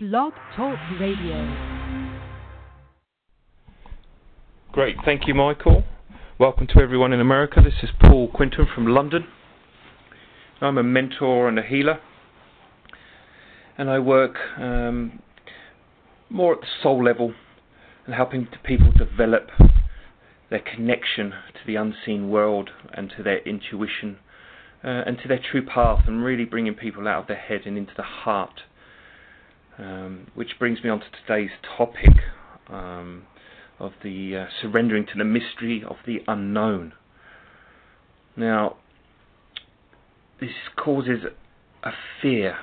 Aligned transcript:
Blog 0.00 0.32
Talk 0.54 0.78
Radio. 1.00 1.56
Great, 4.70 4.94
thank 5.04 5.26
you, 5.26 5.34
Michael. 5.34 5.82
Welcome 6.38 6.68
to 6.68 6.80
everyone 6.80 7.12
in 7.12 7.20
America. 7.20 7.60
This 7.60 7.82
is 7.82 7.90
Paul 8.00 8.28
Quinton 8.28 8.68
from 8.72 8.86
London. 8.86 9.26
I'm 10.60 10.78
a 10.78 10.84
mentor 10.84 11.48
and 11.48 11.58
a 11.58 11.62
healer, 11.62 11.98
and 13.76 13.90
I 13.90 13.98
work 13.98 14.36
um, 14.56 15.20
more 16.30 16.54
at 16.54 16.60
the 16.60 16.68
soul 16.80 17.02
level 17.02 17.34
and 18.06 18.14
helping 18.14 18.46
people 18.62 18.92
develop 18.92 19.48
their 20.48 20.60
connection 20.60 21.30
to 21.30 21.66
the 21.66 21.74
unseen 21.74 22.30
world 22.30 22.70
and 22.94 23.12
to 23.16 23.24
their 23.24 23.38
intuition 23.38 24.18
uh, 24.84 25.02
and 25.06 25.18
to 25.22 25.26
their 25.26 25.40
true 25.40 25.66
path, 25.66 26.04
and 26.06 26.22
really 26.22 26.44
bringing 26.44 26.74
people 26.74 27.08
out 27.08 27.22
of 27.22 27.26
their 27.26 27.36
head 27.36 27.62
and 27.66 27.76
into 27.76 27.94
the 27.96 28.04
heart 28.04 28.60
um, 29.78 30.26
which 30.34 30.58
brings 30.58 30.82
me 30.82 30.90
on 30.90 31.00
to 31.00 31.06
today's 31.26 31.50
topic 31.76 32.10
um, 32.68 33.24
of 33.78 33.92
the 34.02 34.36
uh, 34.36 34.46
surrendering 34.60 35.06
to 35.06 35.16
the 35.16 35.24
mystery 35.24 35.84
of 35.88 35.96
the 36.06 36.18
unknown. 36.26 36.92
Now, 38.36 38.76
this 40.40 40.50
causes 40.76 41.24
a 41.82 41.90
fear 42.20 42.56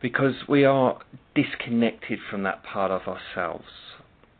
because 0.00 0.34
we 0.48 0.64
are 0.64 1.00
disconnected 1.34 2.18
from 2.30 2.42
that 2.44 2.62
part 2.64 2.90
of 2.90 3.02
ourselves 3.02 3.68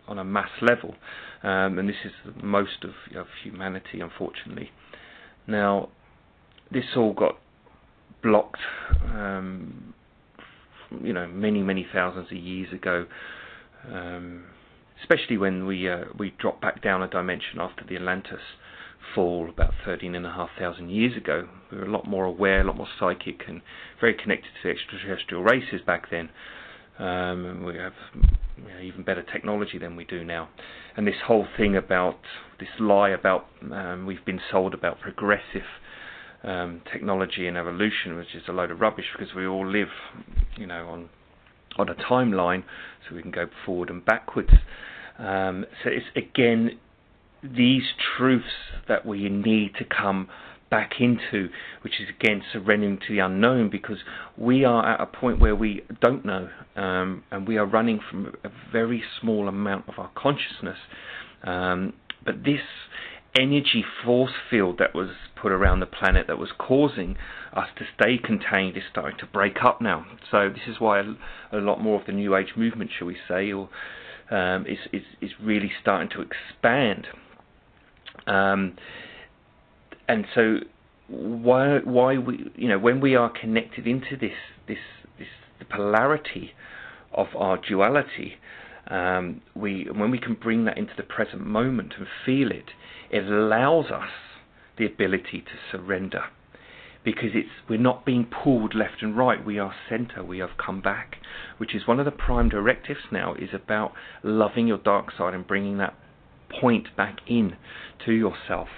on 0.08 0.18
a 0.18 0.24
mass 0.24 0.50
level, 0.60 0.94
um, 1.42 1.78
and 1.78 1.88
this 1.88 1.96
is 2.04 2.12
most 2.42 2.82
of, 2.84 2.90
of 3.16 3.26
humanity, 3.44 4.00
unfortunately. 4.00 4.70
Now, 5.46 5.90
this 6.72 6.84
all 6.96 7.12
got 7.12 7.38
blocked 8.22 8.60
um, 9.04 9.94
you 11.02 11.12
know 11.12 11.26
many 11.26 11.62
many 11.62 11.86
thousands 11.92 12.30
of 12.30 12.36
years 12.36 12.72
ago. 12.72 13.06
Um, 13.90 14.44
especially 15.00 15.38
when 15.38 15.66
we 15.66 15.88
uh, 15.88 16.04
we 16.18 16.34
drop 16.38 16.60
back 16.60 16.82
down 16.82 17.02
a 17.02 17.08
dimension 17.08 17.58
after 17.58 17.84
the 17.88 17.96
Atlantis 17.96 18.40
fall 19.14 19.48
about 19.48 19.72
13,500 19.84 20.88
years 20.88 21.16
ago. 21.16 21.48
We 21.72 21.78
were 21.78 21.86
a 21.86 21.90
lot 21.90 22.06
more 22.06 22.24
aware, 22.24 22.60
a 22.60 22.64
lot 22.64 22.76
more 22.76 22.88
psychic, 22.98 23.42
and 23.48 23.62
very 24.00 24.14
connected 24.14 24.50
to 24.62 24.68
the 24.68 24.70
extraterrestrial 24.70 25.42
races 25.42 25.80
back 25.84 26.10
then. 26.10 26.28
Um, 26.98 27.64
we 27.64 27.76
have 27.76 27.94
you 28.56 28.68
know, 28.68 28.80
even 28.82 29.02
better 29.02 29.22
technology 29.22 29.78
than 29.78 29.96
we 29.96 30.04
do 30.04 30.22
now. 30.22 30.50
And 30.96 31.06
this 31.06 31.14
whole 31.26 31.46
thing 31.56 31.76
about 31.76 32.18
this 32.58 32.68
lie 32.78 33.10
about 33.10 33.46
um, 33.72 34.04
we've 34.06 34.24
been 34.24 34.40
sold 34.50 34.74
about 34.74 35.00
progressive 35.00 35.64
um, 36.42 36.80
technology 36.92 37.46
and 37.46 37.56
evolution, 37.56 38.16
which 38.16 38.34
is 38.34 38.42
a 38.48 38.52
load 38.52 38.70
of 38.70 38.80
rubbish 38.80 39.06
because 39.16 39.34
we 39.34 39.46
all 39.46 39.66
live, 39.66 39.88
you 40.56 40.66
know, 40.66 40.88
on 40.88 41.08
on 41.76 41.88
a 41.88 41.94
timeline, 41.94 42.64
so 43.08 43.14
we 43.14 43.22
can 43.22 43.30
go 43.30 43.46
forward 43.64 43.90
and 43.90 44.04
backwards. 44.04 44.50
Um, 45.18 45.66
so 45.82 45.90
it's 45.90 46.06
again 46.16 46.78
these 47.42 47.84
truths 48.16 48.44
that 48.88 49.06
we 49.06 49.28
need 49.28 49.74
to 49.78 49.84
come 49.84 50.28
back 50.70 50.92
into, 51.00 51.48
which 51.82 51.94
is 52.00 52.08
again 52.08 52.42
surrendering 52.52 52.98
to 53.06 53.14
the 53.14 53.18
unknown, 53.18 53.70
because 53.70 53.98
we 54.36 54.64
are 54.64 54.94
at 54.94 55.00
a 55.00 55.06
point 55.06 55.40
where 55.40 55.56
we 55.56 55.82
don't 56.00 56.24
know, 56.24 56.48
um, 56.76 57.24
and 57.30 57.46
we 57.46 57.56
are 57.56 57.66
running 57.66 58.00
from 58.10 58.34
a 58.44 58.50
very 58.72 59.02
small 59.20 59.48
amount 59.48 59.88
of 59.88 59.94
our 59.98 60.10
consciousness. 60.14 60.78
Um, 61.42 61.92
but 62.24 62.44
this 62.44 62.60
energy 63.34 63.84
force 64.04 64.32
field 64.50 64.78
that 64.78 64.94
was 64.94 65.10
put 65.40 65.52
around 65.52 65.80
the 65.80 65.86
planet 65.86 66.26
that 66.26 66.38
was 66.38 66.50
causing 66.58 67.16
us 67.52 67.68
to 67.76 67.84
stay 67.94 68.18
contained 68.18 68.76
is 68.76 68.82
starting 68.90 69.18
to 69.18 69.26
break 69.26 69.62
up 69.62 69.80
now. 69.80 70.06
So 70.30 70.48
this 70.48 70.68
is 70.68 70.80
why 70.80 71.00
a, 71.52 71.56
lot 71.58 71.80
more 71.80 72.00
of 72.00 72.06
the 72.06 72.12
New 72.12 72.36
Age 72.36 72.52
movement, 72.56 72.90
shall 72.96 73.06
we 73.06 73.16
say, 73.28 73.52
or 73.52 73.68
um, 74.30 74.66
is, 74.66 74.78
is 74.92 75.02
is 75.20 75.30
really 75.42 75.70
starting 75.80 76.08
to 76.10 76.22
expand. 76.22 77.06
Um, 78.26 78.76
and 80.08 80.26
so 80.34 80.58
why 81.08 81.78
why 81.78 82.18
we 82.18 82.50
you 82.54 82.68
know 82.68 82.78
when 82.78 83.00
we 83.00 83.16
are 83.16 83.30
connected 83.30 83.86
into 83.86 84.16
this 84.16 84.36
this 84.68 84.78
this 85.18 85.28
the 85.58 85.64
polarity 85.64 86.52
of 87.12 87.28
our 87.36 87.56
duality, 87.58 88.34
um, 88.88 89.40
we 89.54 89.88
when 89.92 90.10
we 90.10 90.18
can 90.18 90.34
bring 90.34 90.64
that 90.66 90.78
into 90.78 90.92
the 90.96 91.02
present 91.02 91.44
moment 91.44 91.94
and 91.98 92.06
feel 92.24 92.50
it, 92.50 92.70
it 93.10 93.24
allows 93.24 93.86
us 93.86 94.10
the 94.78 94.86
ability 94.86 95.42
to 95.42 95.52
surrender. 95.70 96.24
Because 97.02 97.30
it's 97.34 97.48
we're 97.68 97.78
not 97.78 98.04
being 98.04 98.26
pulled 98.26 98.74
left 98.74 99.02
and 99.02 99.16
right. 99.16 99.44
We 99.44 99.58
are 99.58 99.74
center. 99.88 100.22
We 100.22 100.38
have 100.38 100.50
come 100.58 100.82
back 100.82 101.16
which 101.58 101.74
is 101.74 101.86
one 101.86 101.98
of 101.98 102.06
the 102.06 102.10
prime 102.10 102.48
directives 102.48 103.00
now 103.12 103.34
is 103.34 103.50
about 103.52 103.92
loving 104.22 104.66
your 104.66 104.78
dark 104.78 105.12
side 105.16 105.34
and 105.34 105.46
bringing 105.46 105.78
that 105.78 105.94
point 106.48 106.88
back 106.96 107.18
in 107.26 107.56
to 108.04 108.12
yourself. 108.12 108.68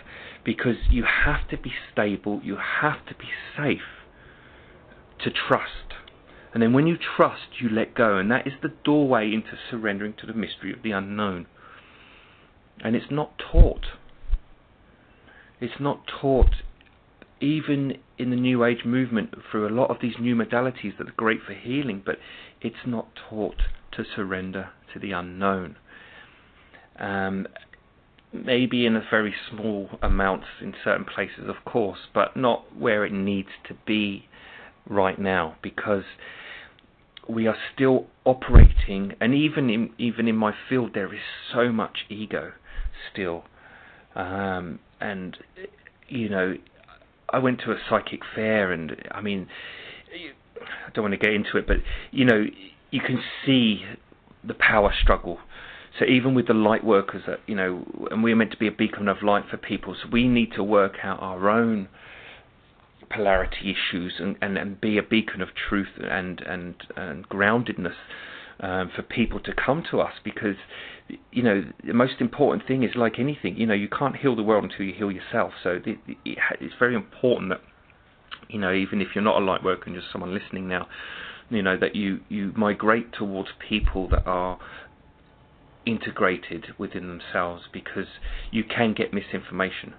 Because 0.45 0.77
you 0.91 1.05
have 1.25 1.49
to 1.51 1.57
be 1.57 1.73
stable. 1.93 2.41
You 2.43 2.57
have 2.81 3.07
to 3.07 3.15
be 3.15 3.29
safe 3.57 4.03
to 5.21 5.31
trust. 5.31 5.95
And 6.53 6.63
then 6.63 6.73
when 6.73 6.87
you 6.87 6.97
trust 6.97 7.61
you 7.61 7.69
let 7.69 7.95
go. 7.95 8.17
And 8.17 8.31
that 8.31 8.47
is 8.47 8.55
the 8.63 8.73
doorway 8.85 9.33
into 9.33 9.57
surrendering 9.71 10.15
to 10.19 10.27
the 10.27 10.35
mystery 10.35 10.73
of 10.73 10.83
the 10.83 10.91
unknown. 10.91 11.47
And 12.83 12.97
it's 12.97 13.11
not 13.11 13.39
taught 13.39 13.87
it's 15.63 15.81
not 15.81 16.07
taught 16.21 16.57
even 17.41 17.99
in 18.19 18.31
the 18.31 18.37
New 18.37 18.65
Age 18.65 18.85
movement 18.85 19.35
through 19.51 19.69
a 19.69 19.75
lot 19.75 19.91
of 19.91 19.97
these 20.01 20.15
new 20.21 20.35
modalities 20.37 20.97
that 20.99 21.09
are 21.09 21.15
great 21.17 21.41
for 21.47 21.55
healing, 21.55 22.03
but 22.05 22.17
it's 22.61 22.85
not 22.87 23.09
taught 23.29 23.63
to 23.93 24.05
surrender 24.17 24.71
to 24.93 24.99
the 24.99 25.13
unknown. 25.13 25.77
Um, 26.99 27.47
maybe 28.33 28.87
in 28.87 28.97
a 28.97 29.05
very 29.11 29.35
small 29.51 29.91
amounts 30.03 30.47
in 30.61 30.75
certain 30.83 31.05
places, 31.05 31.49
of 31.49 31.65
course, 31.65 31.99
but 32.15 32.37
not 32.37 32.77
where 32.77 33.05
it 33.05 33.13
needs 33.13 33.51
to 33.69 33.75
be 33.87 34.27
right 34.89 35.19
now 35.19 35.57
because 35.63 36.05
we 37.29 37.47
are 37.47 37.57
still 37.75 38.07
operating, 38.25 39.15
and 39.21 39.35
even 39.35 39.71
in 39.71 39.91
even 39.97 40.27
in 40.27 40.37
my 40.37 40.53
field, 40.69 40.91
there 40.95 41.15
is 41.15 41.21
so 41.53 41.71
much 41.71 41.99
ego 42.09 42.53
still. 43.13 43.45
Um, 44.15 44.81
and 45.03 45.37
you 46.09 46.29
know, 46.29 46.55
I 47.31 47.39
went 47.39 47.61
to 47.61 47.73
a 47.73 47.77
psychic 47.89 48.21
fair, 48.35 48.73
and 48.73 48.97
I 49.11 49.21
mean, 49.21 49.49
I 50.57 50.91
don't 50.95 51.03
want 51.03 51.13
to 51.13 51.19
get 51.19 51.35
into 51.35 51.57
it, 51.57 51.67
but 51.67 51.79
you 52.11 52.25
know, 52.25 52.47
you 52.91 53.01
can 53.01 53.23
see 53.45 53.85
the 54.45 54.55
power 54.55 54.93
struggle. 55.01 55.39
So 55.99 56.07
even 56.07 56.35
with 56.35 56.47
the 56.47 56.55
light 56.55 56.85
workers, 56.85 57.23
that 57.27 57.41
you 57.47 57.55
know, 57.55 57.85
and 58.11 58.23
we're 58.23 58.37
meant 58.37 58.53
to 58.53 58.57
be 58.57 58.67
a 58.67 58.73
beacon 58.73 59.09
of 59.09 59.23
light 59.23 59.45
for 59.51 59.57
people, 59.57 59.95
so 60.01 60.09
we 60.11 60.29
need 60.29 60.53
to 60.57 60.63
work 60.63 60.97
out 61.03 61.21
our 61.21 61.51
own 61.51 61.89
polarity 63.11 63.75
issues 63.75 64.15
and, 64.19 64.37
and, 64.41 64.57
and 64.57 64.81
be 64.81 64.97
a 64.97 65.03
beacon 65.03 65.43
of 65.43 65.49
truth 65.69 65.99
and 65.99 66.41
and, 66.41 66.77
and 66.97 67.29
groundedness 67.29 67.97
um, 68.63 68.91
for 68.95 69.03
people 69.03 69.41
to 69.41 69.53
come 69.53 69.85
to 69.91 70.01
us 70.01 70.13
because 70.25 70.57
you 71.31 71.43
know 71.43 71.65
the 71.85 71.93
most 71.93 72.15
important 72.21 72.67
thing 72.67 72.85
is 72.85 72.91
like 72.95 73.19
anything 73.19 73.57
you 73.57 73.67
know 73.67 73.75
you 73.75 73.89
can't 73.89 74.17
heal 74.17 74.37
the 74.37 74.43
world 74.43 74.65
until 74.65 74.87
you 74.87 74.95
heal 74.95 75.11
yourself. 75.11 75.53
So 75.63 75.81
it, 75.85 75.99
it, 76.07 76.39
it's 76.61 76.75
very 76.79 76.95
important 76.95 77.51
that 77.51 77.61
you 78.49 78.59
know 78.59 78.73
even 78.73 79.01
if 79.01 79.09
you're 79.15 79.25
not 79.25 79.43
a 79.43 79.45
light 79.45 79.63
worker 79.65 79.85
and 79.87 79.95
just 79.95 80.11
someone 80.13 80.33
listening 80.33 80.69
now 80.69 80.87
you 81.51 81.63
know 81.63 81.77
that 81.77 81.95
you 81.97 82.21
you 82.29 82.53
migrate 82.57 83.13
towards 83.13 83.51
people 83.69 84.09
that 84.09 84.27
are 84.27 84.59
integrated 85.85 86.67
within 86.79 87.09
themselves 87.09 87.65
because 87.73 88.07
you 88.53 88.63
can 88.63 88.95
get 88.95 89.13
misinformation 89.13 89.95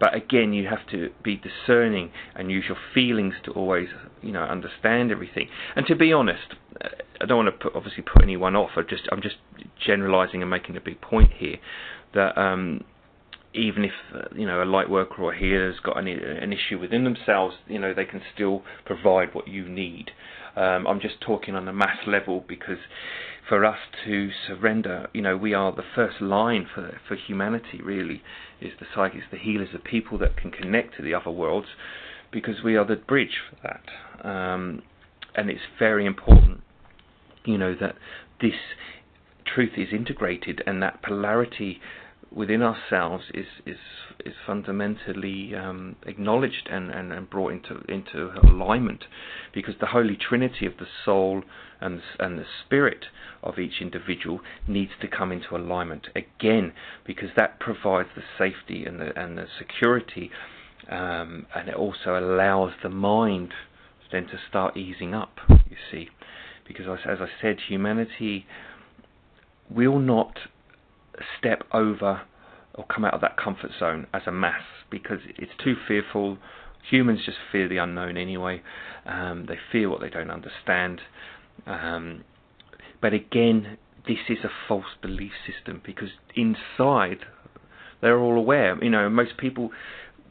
but 0.00 0.14
again, 0.14 0.52
you 0.52 0.68
have 0.68 0.86
to 0.90 1.10
be 1.24 1.36
discerning 1.36 2.10
and 2.34 2.50
use 2.50 2.64
your 2.68 2.78
feelings 2.94 3.34
to 3.44 3.50
always, 3.52 3.88
you 4.22 4.32
know, 4.32 4.42
understand 4.42 5.10
everything. 5.10 5.48
And 5.74 5.86
to 5.86 5.96
be 5.96 6.12
honest, 6.12 6.54
I 7.20 7.26
don't 7.26 7.44
want 7.44 7.58
to 7.58 7.64
put, 7.64 7.74
obviously 7.74 8.02
put 8.02 8.22
anyone 8.22 8.54
off. 8.54 8.70
I 8.76 8.82
just 8.82 9.08
I'm 9.10 9.22
just 9.22 9.36
generalising 9.84 10.42
and 10.42 10.50
making 10.50 10.76
a 10.76 10.80
big 10.80 11.00
point 11.00 11.32
here 11.38 11.56
that 12.14 12.38
um, 12.38 12.84
even 13.54 13.84
if 13.84 13.92
you 14.34 14.46
know 14.46 14.62
a 14.62 14.64
light 14.64 14.88
worker 14.88 15.22
or 15.22 15.32
a 15.32 15.38
healer's 15.38 15.80
got 15.80 15.98
any, 15.98 16.12
an 16.12 16.52
issue 16.52 16.78
within 16.78 17.04
themselves, 17.04 17.56
you 17.66 17.78
know 17.78 17.92
they 17.92 18.04
can 18.04 18.22
still 18.34 18.62
provide 18.84 19.34
what 19.34 19.48
you 19.48 19.68
need. 19.68 20.12
Um, 20.56 20.86
I'm 20.86 21.00
just 21.00 21.20
talking 21.20 21.54
on 21.54 21.66
a 21.68 21.72
mass 21.72 21.98
level 22.06 22.44
because 22.46 22.78
for 23.48 23.64
us 23.64 23.78
to 24.04 24.30
surrender, 24.46 25.08
you 25.12 25.22
know, 25.22 25.36
we 25.36 25.54
are 25.54 25.72
the 25.72 25.84
first 25.94 26.20
line 26.20 26.66
for 26.74 27.00
for 27.06 27.16
humanity. 27.16 27.80
Really, 27.82 28.22
is 28.60 28.72
the 28.78 28.86
psychics, 28.94 29.24
the 29.30 29.38
healers, 29.38 29.68
the 29.72 29.78
people 29.78 30.18
that 30.18 30.36
can 30.36 30.50
connect 30.50 30.96
to 30.96 31.02
the 31.02 31.14
other 31.14 31.30
worlds, 31.30 31.68
because 32.30 32.62
we 32.62 32.76
are 32.76 32.84
the 32.84 32.96
bridge 32.96 33.38
for 33.48 33.56
that. 33.62 34.28
Um, 34.28 34.82
and 35.34 35.50
it's 35.50 35.62
very 35.78 36.04
important, 36.04 36.62
you 37.44 37.58
know, 37.58 37.74
that 37.80 37.94
this 38.40 38.54
truth 39.44 39.72
is 39.76 39.88
integrated 39.92 40.62
and 40.66 40.82
that 40.82 41.02
polarity 41.02 41.80
within 42.34 42.62
ourselves 42.62 43.24
is 43.32 43.46
is 43.64 43.78
is 44.24 44.34
fundamentally 44.46 45.54
um, 45.54 45.96
acknowledged 46.06 46.68
and, 46.70 46.90
and, 46.90 47.12
and 47.12 47.30
brought 47.30 47.52
into 47.52 47.80
into 47.88 48.30
alignment 48.42 49.04
because 49.54 49.74
the 49.80 49.86
holy 49.86 50.16
trinity 50.16 50.66
of 50.66 50.76
the 50.78 50.86
soul 51.04 51.42
and 51.80 52.00
and 52.18 52.38
the 52.38 52.46
spirit 52.64 53.06
of 53.42 53.58
each 53.58 53.80
individual 53.80 54.40
needs 54.66 54.92
to 55.00 55.08
come 55.08 55.30
into 55.32 55.56
alignment 55.56 56.08
again 56.14 56.72
because 57.06 57.30
that 57.36 57.60
provides 57.60 58.08
the 58.16 58.22
safety 58.38 58.84
and 58.84 59.00
the 59.00 59.18
and 59.18 59.38
the 59.38 59.46
security 59.58 60.30
um, 60.88 61.46
and 61.54 61.68
it 61.68 61.74
also 61.74 62.18
allows 62.18 62.72
the 62.82 62.88
mind 62.88 63.52
then 64.10 64.24
to 64.26 64.38
start 64.48 64.76
easing 64.76 65.14
up 65.14 65.38
you 65.68 65.76
see. 65.90 66.08
Because 66.66 66.86
as 67.06 67.18
I 67.20 67.28
said 67.40 67.58
humanity 67.68 68.46
will 69.70 69.98
not 69.98 70.38
step 71.38 71.62
over 71.72 72.22
or 72.74 72.84
come 72.86 73.04
out 73.04 73.14
of 73.14 73.20
that 73.20 73.36
comfort 73.36 73.70
zone 73.78 74.06
as 74.14 74.22
a 74.26 74.32
mass 74.32 74.62
because 74.90 75.20
it's 75.36 75.52
too 75.62 75.74
fearful. 75.86 76.38
Humans 76.90 77.20
just 77.26 77.38
fear 77.50 77.68
the 77.68 77.78
unknown 77.78 78.16
anyway. 78.16 78.62
Um, 79.04 79.46
they 79.48 79.58
fear 79.72 79.88
what 79.90 80.00
they 80.00 80.10
don't 80.10 80.30
understand 80.30 81.00
um, 81.66 82.24
but 83.00 83.12
again, 83.12 83.78
this 84.06 84.18
is 84.28 84.38
a 84.44 84.50
false 84.66 84.96
belief 85.02 85.32
system 85.46 85.82
because 85.84 86.10
inside 86.34 87.18
they're 88.00 88.18
all 88.18 88.36
aware. 88.36 88.82
You 88.82 88.90
know, 88.90 89.08
most 89.08 89.36
people, 89.36 89.70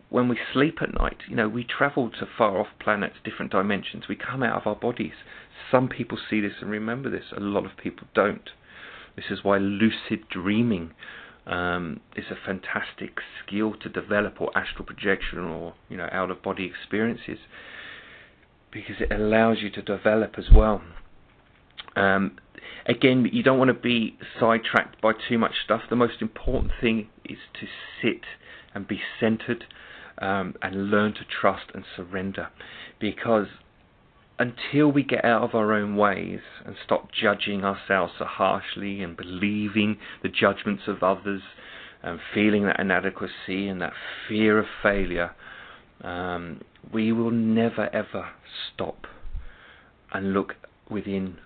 when 0.10 0.28
we 0.30 0.40
sleep 0.54 0.78
at 0.82 0.94
night, 0.94 1.18
you 1.30 1.36
know, 1.36 1.48
we 1.48 1.64
travel 1.64 2.10
to 2.10 2.28
far 2.38 2.60
off 2.60 2.68
planets, 2.80 3.16
different 3.24 3.52
dimensions. 3.52 4.06
We 4.08 4.16
come 4.16 4.44
out 4.44 4.62
of 4.62 4.68
our 4.68 4.76
bodies. 4.76 5.14
Some 5.72 5.90
people 5.90 6.18
see 6.30 6.42
this 6.42 6.54
and 6.62 6.70
remember 6.70 7.10
this. 7.10 7.26
A 7.36 7.40
lot 7.40 7.66
of 7.66 7.72
people 7.82 8.08
don't. 8.14 8.50
This 9.16 9.26
is 9.30 9.44
why 9.44 9.58
lucid 9.58 10.30
dreaming 10.30 10.92
um, 11.46 12.02
is 12.16 12.26
a 12.30 12.36
fantastic 12.46 13.18
skill 13.44 13.74
to 13.82 13.90
develop, 13.90 14.40
or 14.40 14.56
astral 14.58 14.86
projection, 14.86 15.40
or 15.40 15.74
you 15.90 15.98
know, 15.98 16.10
out 16.12 16.30
of 16.30 16.42
body 16.42 16.66
experiences, 16.66 17.40
because 18.72 18.96
it 19.00 19.12
allows 19.12 19.58
you 19.62 19.70
to 19.72 19.82
develop 19.82 20.36
as 20.38 20.46
well. 20.54 20.82
Um, 21.98 22.38
again, 22.86 23.30
you 23.32 23.44
don't 23.44 23.58
want 23.58 23.70
to 23.70 23.74
be 23.74 24.18
sidetracked 24.40 25.02
by 25.02 25.14
too 25.28 25.38
much 25.38 25.54
stuff. 25.64 25.82
The 25.90 25.96
most 25.96 26.22
important 26.22 26.72
thing 26.80 27.10
is 27.26 27.38
to 27.60 27.68
sit 28.02 28.22
and 28.74 28.88
be 28.88 29.02
centered 29.20 29.66
um, 30.20 30.56
and 30.62 30.90
learn 30.90 31.14
to 31.14 31.22
trust 31.26 31.72
and 31.74 31.84
surrender. 31.96 32.50
Because 33.00 33.48
until 34.40 34.92
we 34.92 35.04
get 35.04 35.26
out 35.26 35.44
of 35.44 35.56
our 35.56 35.74
own 35.74 35.96
ways 35.96 36.42
and 36.66 36.76
stop 36.84 37.10
judging 37.12 37.64
ourselves 37.64 38.14
so 38.20 38.26
harshly 38.26 39.02
and 39.02 39.18
believing 39.18 39.98
the 40.22 40.30
judgments 40.30 40.84
of 40.88 41.02
others 41.02 41.42
and 42.04 42.20
feeling 42.34 42.66
that 42.66 42.80
inadequacy 42.80 43.68
and 43.68 43.82
that 43.82 43.94
fear 44.28 44.60
of 44.60 44.66
failure, 44.84 45.32
um, 46.02 46.62
we 46.94 47.12
will 47.12 47.32
never 47.32 47.90
ever 47.94 48.30
stop 48.74 49.08
and 50.14 50.34
look 50.34 50.56
within 50.90 51.38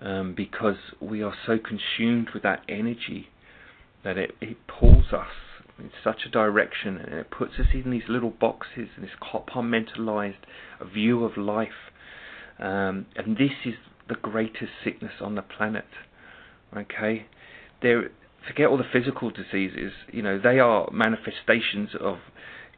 um, 0.00 0.34
because 0.36 0.76
we 1.00 1.22
are 1.22 1.34
so 1.46 1.58
consumed 1.58 2.30
with 2.34 2.42
that 2.42 2.62
energy 2.68 3.28
that 4.02 4.18
it, 4.18 4.32
it 4.40 4.56
pulls 4.66 5.12
us 5.12 5.28
in 5.78 5.90
such 6.02 6.20
a 6.26 6.28
direction 6.28 6.98
and 6.98 7.14
it 7.14 7.30
puts 7.30 7.54
us 7.58 7.66
in 7.72 7.90
these 7.90 8.02
little 8.08 8.30
boxes 8.30 8.88
and 8.96 9.04
this 9.04 9.10
compartmentalized 9.20 10.34
view 10.92 11.24
of 11.24 11.36
life. 11.36 11.90
Um, 12.58 13.06
and 13.16 13.36
this 13.36 13.52
is 13.64 13.74
the 14.08 14.14
greatest 14.14 14.72
sickness 14.84 15.14
on 15.20 15.34
the 15.34 15.42
planet. 15.42 15.86
Okay, 16.76 17.26
there. 17.82 18.10
Forget 18.46 18.66
all 18.66 18.76
the 18.76 18.84
physical 18.92 19.30
diseases. 19.30 19.92
You 20.12 20.22
know 20.22 20.38
they 20.38 20.58
are 20.58 20.90
manifestations 20.92 21.90
of 21.98 22.18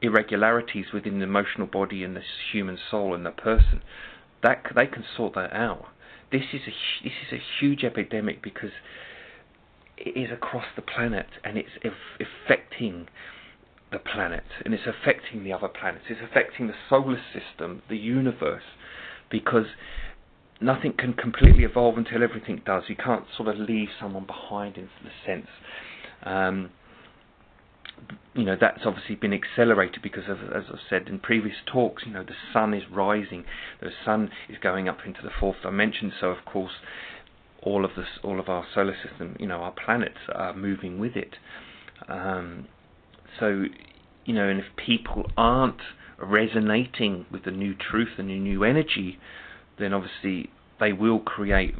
irregularities 0.00 0.86
within 0.94 1.18
the 1.18 1.24
emotional 1.24 1.66
body 1.66 2.04
and 2.04 2.14
the 2.14 2.22
human 2.52 2.78
soul 2.90 3.14
and 3.14 3.26
the 3.26 3.30
person. 3.30 3.82
That 4.42 4.62
they 4.74 4.86
can 4.86 5.04
sort 5.16 5.34
that 5.34 5.52
out 5.52 5.86
this 6.32 6.42
is 6.52 6.62
a 6.66 7.04
this 7.04 7.12
is 7.26 7.32
a 7.32 7.42
huge 7.60 7.84
epidemic 7.84 8.42
because 8.42 8.70
it 9.96 10.16
is 10.16 10.30
across 10.30 10.66
the 10.74 10.82
planet 10.82 11.26
and 11.44 11.56
it's 11.56 11.70
affecting 11.84 13.08
the 13.92 13.98
planet 13.98 14.44
and 14.64 14.74
it's 14.74 14.86
affecting 14.86 15.44
the 15.44 15.52
other 15.52 15.68
planets. 15.68 16.04
It's 16.08 16.20
affecting 16.22 16.66
the 16.66 16.74
solar 16.88 17.20
system, 17.32 17.82
the 17.88 17.96
universe, 17.96 18.64
because 19.30 19.66
nothing 20.60 20.92
can 20.92 21.12
completely 21.12 21.64
evolve 21.64 21.96
until 21.96 22.22
everything 22.22 22.62
does. 22.66 22.84
You 22.88 22.96
can't 22.96 23.24
sort 23.36 23.48
of 23.48 23.56
leave 23.56 23.88
someone 24.00 24.26
behind 24.26 24.76
in 24.76 24.88
the 25.02 25.10
sense. 25.24 25.48
Um, 26.22 26.70
you 28.34 28.44
know 28.44 28.56
that's 28.60 28.82
obviously 28.84 29.14
been 29.14 29.32
accelerated 29.32 30.02
because 30.02 30.28
of, 30.28 30.38
as 30.54 30.64
I've 30.70 30.78
said 30.88 31.08
in 31.08 31.18
previous 31.18 31.56
talks, 31.64 32.04
you 32.06 32.12
know 32.12 32.22
the 32.22 32.34
sun 32.52 32.74
is 32.74 32.82
rising, 32.90 33.44
the 33.80 33.90
sun 34.04 34.30
is 34.48 34.58
going 34.58 34.88
up 34.88 34.98
into 35.06 35.22
the 35.22 35.30
fourth 35.40 35.56
dimension. 35.62 36.12
So 36.20 36.28
of 36.28 36.44
course, 36.44 36.72
all 37.62 37.84
of 37.84 37.92
this, 37.96 38.06
all 38.22 38.38
of 38.38 38.48
our 38.48 38.66
solar 38.74 38.94
system, 38.94 39.36
you 39.40 39.46
know, 39.46 39.56
our 39.56 39.72
planets 39.72 40.18
are 40.34 40.54
moving 40.54 40.98
with 40.98 41.16
it. 41.16 41.36
Um, 42.08 42.68
so 43.40 43.64
you 44.24 44.34
know, 44.34 44.48
and 44.48 44.60
if 44.60 44.66
people 44.76 45.30
aren't 45.36 45.80
resonating 46.18 47.26
with 47.30 47.44
the 47.44 47.50
new 47.50 47.74
truth 47.74 48.18
and 48.18 48.28
the 48.28 48.38
new 48.38 48.64
energy, 48.64 49.18
then 49.78 49.92
obviously 49.92 50.50
they 50.80 50.92
will 50.92 51.20
create 51.20 51.74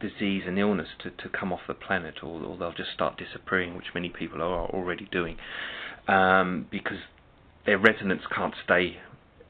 disease 0.00 0.42
and 0.46 0.58
illness 0.58 0.88
to, 1.02 1.10
to 1.10 1.28
come 1.28 1.52
off 1.52 1.60
the 1.66 1.74
planet, 1.74 2.16
or, 2.22 2.42
or 2.42 2.56
they'll 2.56 2.72
just 2.72 2.92
start 2.94 3.18
disappearing, 3.18 3.76
which 3.76 3.86
many 3.94 4.08
people 4.08 4.42
are 4.42 4.66
already 4.68 5.08
doing, 5.10 5.36
um, 6.06 6.66
because 6.70 6.98
their 7.66 7.78
resonance 7.78 8.22
can't 8.34 8.54
stay 8.64 8.96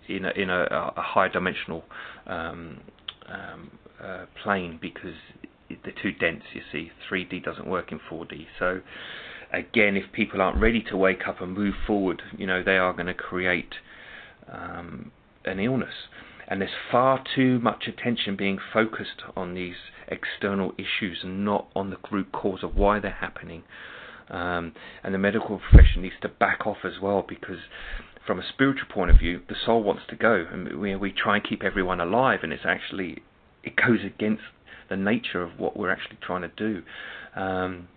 in 0.09 0.25
a, 0.25 0.31
in 0.31 0.51
a, 0.51 0.63
a 0.63 1.29
dimensional 1.33 1.85
um, 2.27 2.81
um, 3.29 3.71
uh, 4.03 4.25
plane 4.43 4.79
because 4.81 5.15
they're 5.69 5.93
too 6.03 6.13
dense. 6.13 6.43
You 6.55 6.63
see, 6.73 6.91
3D 7.11 7.45
doesn't 7.45 7.67
work 7.67 7.93
in 7.93 8.01
4D. 8.11 8.47
So 8.59 8.81
again, 9.53 9.97
if 9.97 10.11
people 10.13 10.41
aren't 10.41 10.61
ready 10.61 10.83
to 10.91 10.97
wake 10.97 11.29
up 11.29 11.41
and 11.41 11.53
move 11.53 11.75
forward, 11.87 12.23
you 12.37 12.47
know, 12.47 12.63
they 12.63 12.79
are 12.79 12.93
going 12.93 13.07
to 13.07 13.15
create 13.15 13.75
um, 14.51 15.13
an 15.45 15.61
illness 15.61 15.95
and 16.49 16.61
there's 16.61 16.71
far 16.91 17.23
too 17.35 17.59
much 17.61 17.87
attention 17.87 18.35
being 18.37 18.59
focused 18.73 19.23
on 19.37 19.55
these 19.55 19.77
external 20.09 20.73
issues 20.79 21.19
and 21.23 21.45
not 21.45 21.69
on 21.77 21.91
the 21.91 21.97
root 22.11 22.33
cause 22.33 22.61
of 22.63 22.75
why 22.75 22.99
they're 22.99 23.11
happening. 23.11 23.63
Um, 24.31 24.73
and 25.03 25.15
the 25.15 25.19
medical 25.19 25.59
profession 25.59 26.03
needs 26.03 26.15
to 26.23 26.29
back 26.29 26.67
off 26.67 26.79
as 26.85 27.01
well 27.01 27.25
because 27.27 27.59
from 28.27 28.39
a 28.39 28.49
spiritual 28.49 28.89
point 28.93 29.11
of 29.11 29.19
view, 29.19 29.41
the 29.49 29.55
soul 29.65 29.83
wants 29.83 30.03
to 30.11 30.17
go, 30.17 30.45
and 30.51 30.79
we, 30.79 30.95
we 30.97 31.13
try 31.13 31.37
and 31.37 31.49
keep 31.49 31.63
everyone 31.63 32.01
alive, 32.01 32.41
and 32.43 32.53
it's 32.53 32.67
actually 32.67 33.23
it 33.65 33.75
goes 33.75 34.01
against 34.05 34.43
the 34.91 34.97
nature 34.97 35.43
of 35.43 35.59
what 35.59 35.79
we're 35.79 35.91
actually 35.91 36.19
trying 36.21 36.43
to 36.43 36.51
do. 36.57 36.83
Um, 37.35 37.89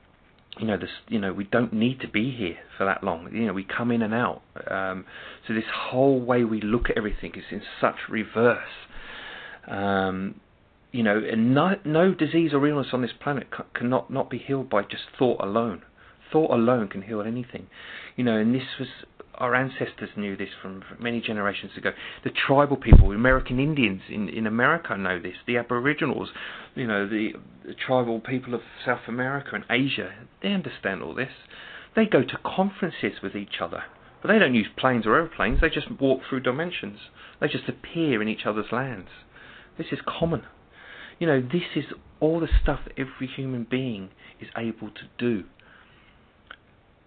you 0.60 0.68
know, 0.68 0.78
this, 0.78 0.90
you 1.08 1.20
know, 1.20 1.34
we 1.34 1.46
don't 1.46 1.74
need 1.74 2.02
to 2.02 2.08
be 2.08 2.36
here 2.36 2.58
for 2.78 2.86
that 2.86 3.04
long. 3.04 3.30
You 3.34 3.48
know, 3.48 3.54
we 3.54 3.64
come 3.64 3.92
in 3.92 4.02
and 4.02 4.14
out. 4.14 4.42
Um, 4.70 5.06
so 5.48 5.54
this 5.54 5.64
whole 5.74 6.20
way 6.20 6.44
we 6.44 6.62
look 6.62 6.90
at 6.90 6.98
everything 6.98 7.32
is 7.36 7.46
in 7.52 7.62
such 7.80 7.96
reverse. 8.10 8.60
Um, 9.68 10.42
you 10.92 11.04
know, 11.04 11.18
and 11.20 11.56
no, 11.56 11.76
no 11.86 12.14
disease 12.14 12.52
or 12.54 12.68
illness 12.68 12.88
on 12.92 13.02
this 13.02 13.12
planet 13.18 13.48
c- 13.56 13.64
cannot 13.74 14.12
not 14.12 14.30
be 14.30 14.38
healed 14.38 14.70
by 14.70 14.82
just 14.82 15.04
thought 15.18 15.42
alone. 15.42 15.84
Thought 16.32 16.52
alone 16.52 16.90
can 16.90 17.04
heal 17.04 17.22
anything. 17.22 17.68
You 18.18 18.26
know, 18.26 18.38
and 18.38 18.54
this 18.54 18.64
was 18.78 18.90
our 19.36 19.56
ancestors 19.56 20.10
knew 20.16 20.36
this 20.36 20.50
from 20.62 20.84
many 21.00 21.22
generations 21.22 21.72
ago. 21.78 21.92
The 22.24 22.32
tribal 22.32 22.78
people, 22.78 23.12
American 23.12 23.60
Indians 23.60 24.02
in, 24.10 24.30
in 24.30 24.46
America 24.46 24.98
know 24.98 25.20
this. 25.20 25.36
The 25.48 25.58
Aboriginals, 25.58 26.30
you 26.76 26.88
know, 26.88 27.08
the, 27.08 27.34
the 27.66 27.74
tribal 27.74 28.20
people 28.20 28.54
of 28.54 28.62
South 28.86 29.08
America 29.08 29.52
and 29.54 29.66
Asia, 29.70 30.14
they 30.42 30.50
understand 30.50 31.02
all 31.02 31.16
this. 31.16 31.32
They 31.96 32.06
go 32.06 32.24
to 32.24 32.38
conferences 32.46 33.22
with 33.22 33.36
each 33.36 33.56
other, 33.62 33.84
but 34.22 34.30
they 34.30 34.40
don't 34.40 34.56
use 34.56 34.68
planes 34.78 35.06
or 35.06 35.16
airplanes. 35.16 35.62
They 35.62 35.70
just 35.70 36.00
walk 36.00 36.22
through 36.30 36.42
dimensions. 36.42 37.00
They 37.40 37.48
just 37.48 37.68
appear 37.68 38.22
in 38.22 38.28
each 38.28 38.46
other's 38.46 38.72
lands. 38.72 39.10
This 39.78 39.88
is 39.92 40.00
common. 40.06 40.44
You 41.20 41.28
know, 41.28 41.42
this 41.42 41.76
is 41.76 41.86
all 42.20 42.40
the 42.40 42.50
stuff 42.62 42.82
that 42.86 42.98
every 42.98 43.28
human 43.28 43.66
being 43.70 44.10
is 44.40 44.48
able 44.58 44.90
to 44.90 45.04
do. 45.18 45.46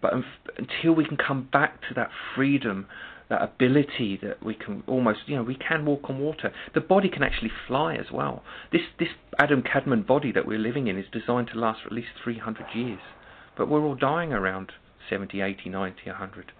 But 0.04 0.12
um, 0.12 0.24
until 0.58 0.92
we 0.92 1.06
can 1.06 1.16
come 1.16 1.48
back 1.50 1.80
to 1.88 1.94
that 1.94 2.10
freedom, 2.34 2.88
that 3.30 3.40
ability 3.42 4.18
that 4.22 4.42
we 4.44 4.52
can 4.52 4.82
almost, 4.86 5.20
you 5.24 5.34
know, 5.34 5.42
we 5.42 5.54
can 5.54 5.86
walk 5.86 6.10
on 6.10 6.18
water. 6.18 6.52
The 6.74 6.82
body 6.82 7.08
can 7.08 7.22
actually 7.22 7.50
fly 7.66 7.94
as 7.94 8.12
well. 8.12 8.42
This 8.70 8.82
this 8.98 9.08
Adam 9.38 9.62
Kadmon 9.62 10.06
body 10.06 10.30
that 10.30 10.46
we're 10.46 10.58
living 10.58 10.88
in 10.88 10.98
is 10.98 11.06
designed 11.10 11.48
to 11.54 11.58
last 11.58 11.80
for 11.80 11.86
at 11.86 11.92
least 11.94 12.08
300 12.22 12.66
years, 12.74 12.98
but 13.56 13.66
we're 13.66 13.80
all 13.80 13.94
dying 13.94 14.34
around 14.34 14.72
70, 15.08 15.40
80, 15.40 15.70
90, 15.70 16.02
100 16.04 16.52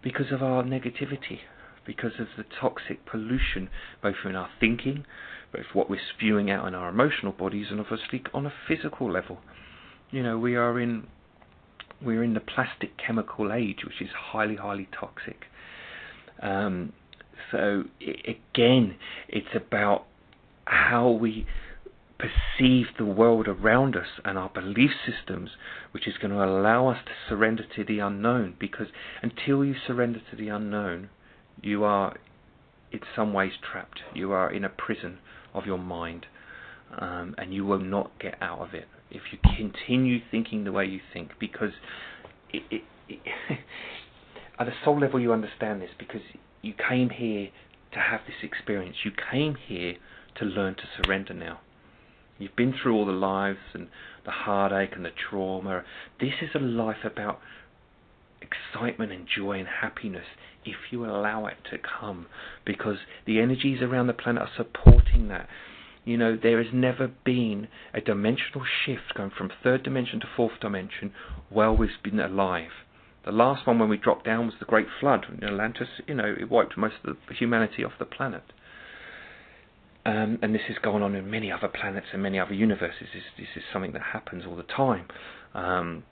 because 0.00 0.30
of 0.30 0.40
our 0.40 0.62
negativity, 0.62 1.40
because 1.84 2.20
of 2.20 2.28
the 2.36 2.44
toxic 2.60 3.04
pollution, 3.04 3.68
both 4.00 4.14
in 4.24 4.36
our 4.36 4.50
thinking, 4.60 5.04
both 5.52 5.66
what 5.72 5.90
we're 5.90 5.98
spewing 6.16 6.52
out 6.52 6.68
in 6.68 6.76
our 6.76 6.88
emotional 6.88 7.32
bodies, 7.32 7.66
and 7.68 7.80
obviously 7.80 8.22
on 8.32 8.46
a 8.46 8.52
physical 8.68 9.10
level. 9.10 9.40
You 10.12 10.22
know, 10.22 10.38
we 10.38 10.54
are 10.54 10.78
in 10.78 11.08
we're 12.02 12.22
in 12.22 12.34
the 12.34 12.40
plastic 12.40 12.92
chemical 12.96 13.52
age, 13.52 13.78
which 13.84 14.00
is 14.00 14.08
highly, 14.14 14.56
highly 14.56 14.88
toxic. 14.98 15.44
Um, 16.40 16.92
so 17.50 17.84
it, 18.00 18.38
again, 18.54 18.96
it's 19.28 19.54
about 19.54 20.06
how 20.64 21.10
we 21.10 21.46
perceive 22.18 22.86
the 22.98 23.04
world 23.04 23.48
around 23.48 23.96
us 23.96 24.06
and 24.24 24.38
our 24.38 24.50
belief 24.50 24.90
systems, 25.06 25.50
which 25.92 26.06
is 26.06 26.14
going 26.18 26.30
to 26.30 26.42
allow 26.42 26.88
us 26.88 26.98
to 27.04 27.12
surrender 27.28 27.64
to 27.76 27.84
the 27.84 27.98
unknown. 27.98 28.54
Because 28.58 28.88
until 29.22 29.64
you 29.64 29.74
surrender 29.86 30.20
to 30.30 30.36
the 30.36 30.48
unknown, 30.48 31.10
you 31.62 31.84
are 31.84 32.16
in 32.92 33.00
some 33.14 33.32
ways 33.32 33.52
trapped. 33.60 34.00
You 34.14 34.32
are 34.32 34.50
in 34.50 34.64
a 34.64 34.68
prison 34.68 35.18
of 35.54 35.66
your 35.66 35.78
mind, 35.78 36.26
um, 36.98 37.34
and 37.38 37.52
you 37.52 37.64
will 37.64 37.78
not 37.78 38.18
get 38.18 38.36
out 38.40 38.60
of 38.60 38.74
it 38.74 38.88
if 39.10 39.22
you 39.32 39.38
continue 39.56 40.18
thinking 40.30 40.64
the 40.64 40.72
way 40.72 40.86
you 40.86 41.00
think. 41.12 41.32
Because 41.38 41.72
it, 42.52 42.62
it, 42.70 42.82
it 43.08 43.18
at 44.58 44.68
a 44.68 44.74
soul 44.84 45.00
level, 45.00 45.20
you 45.20 45.32
understand 45.32 45.82
this 45.82 45.90
because 45.98 46.22
you 46.62 46.74
came 46.88 47.10
here 47.10 47.48
to 47.92 47.98
have 47.98 48.20
this 48.26 48.36
experience. 48.42 48.96
You 49.04 49.12
came 49.30 49.56
here 49.66 49.94
to 50.36 50.44
learn 50.44 50.74
to 50.76 50.82
surrender 51.02 51.34
now. 51.34 51.60
You've 52.38 52.56
been 52.56 52.74
through 52.80 52.94
all 52.94 53.04
the 53.04 53.12
lives 53.12 53.58
and 53.74 53.88
the 54.24 54.30
heartache 54.30 54.92
and 54.96 55.04
the 55.04 55.10
trauma. 55.10 55.84
This 56.18 56.34
is 56.40 56.50
a 56.54 56.58
life 56.58 57.04
about 57.04 57.40
excitement 58.40 59.12
and 59.12 59.26
joy 59.26 59.58
and 59.58 59.68
happiness 59.68 60.24
if 60.64 60.76
you 60.90 61.04
allow 61.04 61.46
it 61.46 61.56
to 61.70 61.78
come 61.78 62.26
because 62.64 62.96
the 63.26 63.40
energies 63.40 63.82
around 63.82 64.06
the 64.06 64.12
planet 64.14 64.42
are 64.42 64.50
supporting 64.56 65.28
that. 65.28 65.48
You 66.10 66.16
know, 66.16 66.36
there 66.36 66.60
has 66.60 66.72
never 66.74 67.06
been 67.06 67.68
a 67.94 68.00
dimensional 68.00 68.64
shift 68.84 69.14
going 69.14 69.30
from 69.30 69.48
third 69.62 69.84
dimension 69.84 70.18
to 70.18 70.26
fourth 70.36 70.58
dimension 70.60 71.12
while 71.50 71.76
we've 71.76 71.90
been 72.02 72.18
alive. 72.18 72.72
The 73.24 73.30
last 73.30 73.64
one 73.64 73.78
when 73.78 73.88
we 73.88 73.96
dropped 73.96 74.24
down 74.24 74.46
was 74.46 74.56
the 74.58 74.64
Great 74.64 74.88
Flood. 74.98 75.26
In 75.30 75.44
Atlantis, 75.44 75.86
you 76.08 76.14
know, 76.14 76.34
it 76.36 76.50
wiped 76.50 76.76
most 76.76 76.96
of 77.04 77.16
the 77.28 77.34
humanity 77.34 77.84
off 77.84 77.92
the 78.00 78.06
planet. 78.06 78.42
Um, 80.04 80.40
and 80.42 80.52
this 80.52 80.62
is 80.68 80.78
going 80.82 81.04
on 81.04 81.14
in 81.14 81.30
many 81.30 81.52
other 81.52 81.68
planets 81.68 82.08
and 82.12 82.20
many 82.20 82.40
other 82.40 82.54
universes. 82.54 83.06
This, 83.14 83.22
this 83.38 83.46
is 83.54 83.62
something 83.72 83.92
that 83.92 84.02
happens 84.12 84.42
all 84.48 84.56
the 84.56 84.64
time. 84.64 85.06
Um, 85.54 86.02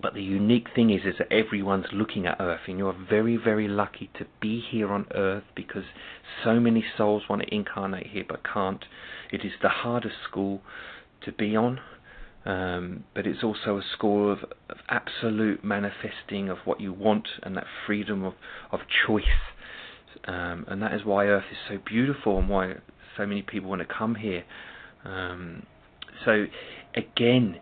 but 0.00 0.12
the 0.14 0.22
unique 0.22 0.68
thing 0.74 0.90
is, 0.90 1.00
is 1.06 1.14
that 1.18 1.32
everyone's 1.32 1.86
looking 1.92 2.26
at 2.26 2.36
Earth, 2.38 2.60
and 2.68 2.78
you're 2.78 2.96
very, 3.08 3.36
very 3.36 3.66
lucky 3.66 4.10
to 4.18 4.26
be 4.40 4.60
here 4.60 4.92
on 4.92 5.06
Earth 5.14 5.44
because 5.54 5.84
so 6.44 6.60
many 6.60 6.84
souls 6.96 7.22
want 7.28 7.42
to 7.42 7.54
incarnate 7.54 8.08
here 8.08 8.24
but 8.28 8.42
can't. 8.44 8.84
It 9.32 9.42
is 9.44 9.52
the 9.62 9.70
hardest 9.70 10.16
school 10.28 10.60
to 11.24 11.32
be 11.32 11.56
on, 11.56 11.80
um, 12.44 13.04
but 13.14 13.26
it's 13.26 13.42
also 13.42 13.78
a 13.78 13.82
school 13.96 14.30
of, 14.30 14.40
of, 14.68 14.76
absolute 14.88 15.64
manifesting 15.64 16.50
of 16.50 16.58
what 16.64 16.80
you 16.80 16.92
want 16.92 17.26
and 17.42 17.56
that 17.56 17.66
freedom 17.86 18.22
of, 18.22 18.34
of 18.70 18.80
choice. 19.06 19.24
Um, 20.26 20.66
and 20.68 20.82
that 20.82 20.92
is 20.92 21.04
why 21.04 21.26
Earth 21.26 21.44
is 21.50 21.58
so 21.68 21.78
beautiful 21.84 22.38
and 22.38 22.48
why 22.48 22.74
so 23.16 23.26
many 23.26 23.42
people 23.42 23.70
want 23.70 23.80
to 23.80 23.88
come 23.92 24.14
here. 24.14 24.44
Um, 25.04 25.64
so 26.24 26.46
again, 26.94 27.60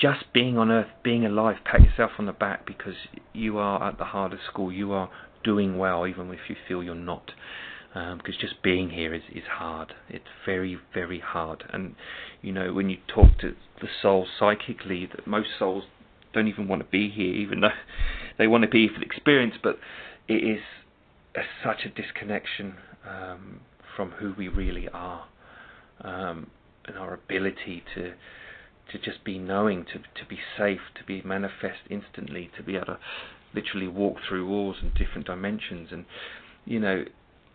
just 0.00 0.32
being 0.32 0.58
on 0.58 0.70
Earth, 0.70 0.88
being 1.02 1.24
alive, 1.24 1.56
pat 1.64 1.82
yourself 1.82 2.12
on 2.18 2.26
the 2.26 2.32
back 2.32 2.66
because 2.66 2.94
you 3.32 3.58
are 3.58 3.88
at 3.88 3.98
the 3.98 4.04
hardest 4.04 4.42
school. 4.50 4.72
You 4.72 4.92
are 4.92 5.10
doing 5.42 5.78
well, 5.78 6.06
even 6.06 6.30
if 6.32 6.40
you 6.48 6.56
feel 6.66 6.82
you're 6.82 6.94
not. 6.94 7.32
Um, 7.94 8.18
because 8.18 8.36
just 8.36 8.60
being 8.60 8.90
here 8.90 9.14
is, 9.14 9.22
is 9.32 9.44
hard. 9.48 9.92
It's 10.08 10.24
very, 10.44 10.78
very 10.92 11.20
hard. 11.20 11.62
And 11.72 11.94
you 12.42 12.52
know, 12.52 12.72
when 12.72 12.90
you 12.90 12.96
talk 13.06 13.38
to 13.40 13.54
the 13.80 13.88
soul 14.02 14.26
psychically, 14.38 15.06
that 15.14 15.26
most 15.28 15.50
souls 15.58 15.84
don't 16.32 16.48
even 16.48 16.66
want 16.66 16.82
to 16.82 16.88
be 16.88 17.08
here, 17.08 17.32
even 17.32 17.60
though 17.60 17.68
they 18.38 18.48
want 18.48 18.64
to 18.64 18.68
be 18.68 18.86
here 18.86 18.94
for 18.94 18.98
the 18.98 19.06
experience. 19.06 19.54
But 19.62 19.78
it 20.26 20.42
is 20.42 20.60
a, 21.36 21.42
such 21.64 21.84
a 21.84 21.88
disconnection 21.88 22.74
um, 23.08 23.60
from 23.94 24.10
who 24.12 24.34
we 24.36 24.48
really 24.48 24.88
are 24.88 25.26
um, 26.00 26.50
and 26.86 26.98
our 26.98 27.14
ability 27.14 27.84
to 27.94 28.14
to 28.92 28.98
just 28.98 29.24
be 29.24 29.38
knowing, 29.38 29.84
to 29.84 29.98
to 29.98 30.28
be 30.28 30.38
safe, 30.58 30.80
to 30.96 31.04
be 31.04 31.22
manifest 31.22 31.80
instantly, 31.90 32.50
to 32.56 32.62
be 32.62 32.76
able 32.76 32.86
to 32.86 32.98
literally 33.54 33.88
walk 33.88 34.16
through 34.28 34.46
walls 34.46 34.76
and 34.82 34.94
different 34.94 35.26
dimensions, 35.26 35.88
and 35.90 36.04
you 36.64 36.80
know, 36.80 37.04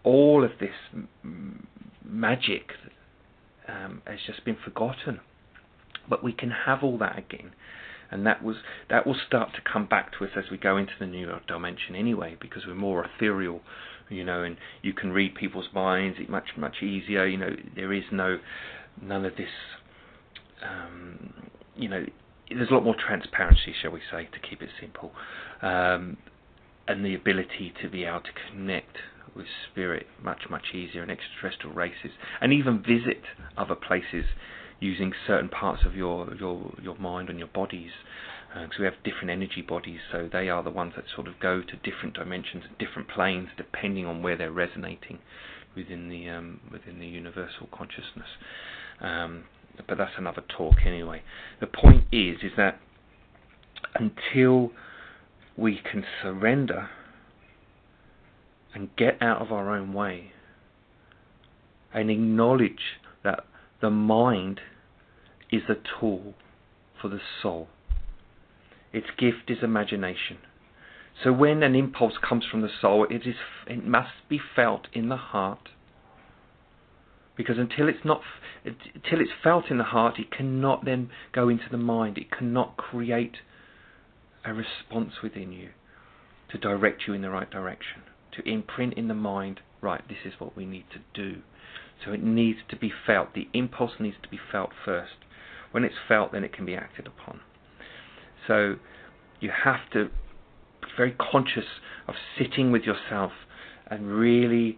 all 0.04 0.44
of 0.44 0.52
this 0.60 0.76
m- 1.24 1.68
magic 2.04 2.72
um, 3.68 4.02
has 4.06 4.20
just 4.26 4.44
been 4.46 4.58
forgotten. 4.64 5.20
But 6.10 6.24
we 6.24 6.34
can 6.34 6.52
have 6.66 6.84
all 6.84 6.98
that 6.98 7.20
again, 7.20 7.52
and 8.10 8.26
that 8.26 8.44
was 8.44 8.58
that 8.90 9.06
will 9.06 9.18
start 9.28 9.54
to 9.56 9.62
come 9.62 9.86
back 9.86 10.18
to 10.18 10.26
us 10.26 10.32
as 10.36 10.46
we 10.50 10.58
go 10.58 10.78
into 10.78 10.94
the 11.00 11.06
new 11.06 11.32
dimension 11.48 11.96
anyway, 11.96 12.36
because 12.40 12.64
we're 12.66 12.76
more 12.76 13.06
ethereal 13.06 13.62
you 14.10 14.24
know, 14.24 14.44
and 14.44 14.58
you 14.82 14.94
can 14.94 15.12
read 15.12 15.36
people's 15.36 15.70
minds 15.74 16.18
much 16.28 16.50
much 16.58 16.82
easier. 16.82 17.26
You 17.26 17.38
know, 17.38 17.56
there 17.76 17.94
is 17.94 18.04
no 18.12 18.40
none 19.02 19.26
of 19.26 19.36
this. 19.38 19.50
Um, 20.64 21.34
you 21.76 21.90
know, 21.90 22.06
there's 22.50 22.70
a 22.70 22.74
lot 22.74 22.84
more 22.84 22.96
transparency, 22.96 23.74
shall 23.82 23.92
we 23.92 24.02
say, 24.12 24.28
to 24.32 24.40
keep 24.40 24.62
it 24.62 24.70
simple, 24.80 25.12
um, 25.62 26.18
and 26.88 27.06
the 27.06 27.14
ability 27.14 27.74
to 27.82 27.90
be 27.90 28.06
able 28.06 28.22
to 28.22 28.32
connect 28.50 28.98
with 29.36 29.46
spirit 29.72 30.08
much 30.24 30.44
much 30.50 30.74
easier 30.74 31.02
and 31.04 31.12
extraterrestrial 31.12 31.76
races, 31.76 32.12
and 32.42 32.52
even 32.52 32.82
visit 32.82 33.22
other 33.58 33.76
places 33.76 34.26
using 34.80 35.14
certain 35.28 35.50
parts 35.50 35.84
of 35.86 35.96
your 35.96 36.34
your 36.36 36.74
your 36.82 36.98
mind 36.98 37.30
and 37.30 37.38
your 37.38 37.48
bodies 37.50 37.92
because 38.54 38.80
uh, 38.80 38.80
we 38.80 38.86
have 38.86 38.96
different 39.04 39.30
energy 39.30 39.62
bodies, 39.62 40.00
so 40.12 40.28
they 40.32 40.50
are 40.50 40.64
the 40.64 40.72
ones 40.72 40.94
that 40.96 41.06
sort 41.14 41.28
of 41.28 41.40
go 41.40 41.62
to 41.62 41.76
different 41.90 42.16
dimensions 42.16 42.64
different 42.80 43.08
planes 43.08 43.50
depending 43.58 44.06
on 44.06 44.24
where 44.24 44.36
they're 44.36 44.52
resonating 44.52 45.20
within 45.76 46.10
the 46.10 46.28
um, 46.30 46.60
within 46.72 47.00
the 47.00 47.06
universal 47.06 47.68
consciousness. 47.72 48.28
Um, 49.02 49.44
but 49.88 49.98
that's 49.98 50.18
another 50.18 50.44
talk 50.48 50.76
anyway. 50.86 51.22
The 51.60 51.68
point 51.68 52.06
is, 52.12 52.38
is 52.44 52.52
that 52.58 52.80
until 53.96 54.72
we 55.58 55.80
can 55.80 56.06
surrender 56.22 56.90
and 58.74 58.96
get 58.96 59.22
out 59.22 59.42
of 59.42 59.52
our 59.52 59.76
own 59.76 59.94
way 59.94 60.32
and 61.94 62.10
acknowledge 62.10 63.00
that 63.24 63.46
the 63.82 63.90
mind 63.90 64.62
is 65.52 65.64
a 65.70 65.76
tool 66.00 66.36
for 67.02 67.10
the 67.10 67.20
soul 67.42 67.68
its 68.92 69.08
gift 69.18 69.50
is 69.50 69.60
imagination. 69.62 70.38
So 71.24 71.32
when 71.32 71.64
an 71.64 71.76
impulse 71.76 72.18
comes 72.18 72.46
from 72.50 72.62
the 72.62 72.70
soul, 72.82 73.06
it 73.10 73.28
is 73.28 73.36
it 73.68 73.86
must 73.86 74.28
be 74.28 74.40
felt 74.56 74.88
in 74.94 75.10
the 75.10 75.18
heart. 75.18 75.70
Because 77.40 77.58
until 77.58 77.88
it's 77.88 78.04
not 78.04 78.20
until 78.66 79.22
it's 79.22 79.32
felt 79.42 79.72
in 79.72 79.78
the 79.78 79.86
heart, 79.86 80.20
it 80.20 80.30
cannot 80.30 80.84
then 80.84 81.10
go 81.32 81.48
into 81.48 81.70
the 81.72 81.78
mind. 81.78 82.18
It 82.18 82.30
cannot 82.30 82.76
create 82.76 83.38
a 84.44 84.54
response 84.54 85.14
within 85.24 85.54
you 85.54 85.70
to 86.52 86.58
direct 86.58 87.04
you 87.08 87.14
in 87.14 87.22
the 87.22 87.30
right 87.30 87.50
direction, 87.50 88.02
to 88.34 88.46
imprint 88.46 88.96
in 88.96 89.08
the 89.08 89.14
mind, 89.14 89.62
right, 89.80 90.06
this 90.10 90.18
is 90.26 90.34
what 90.38 90.58
we 90.58 90.66
need 90.66 90.84
to 90.92 91.00
do. 91.14 91.40
So 92.04 92.12
it 92.12 92.22
needs 92.22 92.60
to 92.72 92.76
be 92.76 92.92
felt. 93.08 93.34
The 93.34 93.48
impulse 93.54 93.94
needs 94.02 94.18
to 94.22 94.28
be 94.28 94.40
felt 94.52 94.72
first. 94.84 95.14
When 95.72 95.86
it's 95.86 95.96
felt, 96.10 96.34
then 96.34 96.44
it 96.44 96.52
can 96.52 96.66
be 96.66 96.76
acted 96.76 97.08
upon. 97.08 97.40
So 98.48 98.76
you 99.40 99.50
have 99.64 99.90
to 99.94 100.10
be 100.82 100.88
very 100.98 101.16
conscious 101.18 101.80
of 102.06 102.16
sitting 102.38 102.74
with 102.74 102.84
yourself 102.84 103.32
and 103.88 104.08
really 104.08 104.78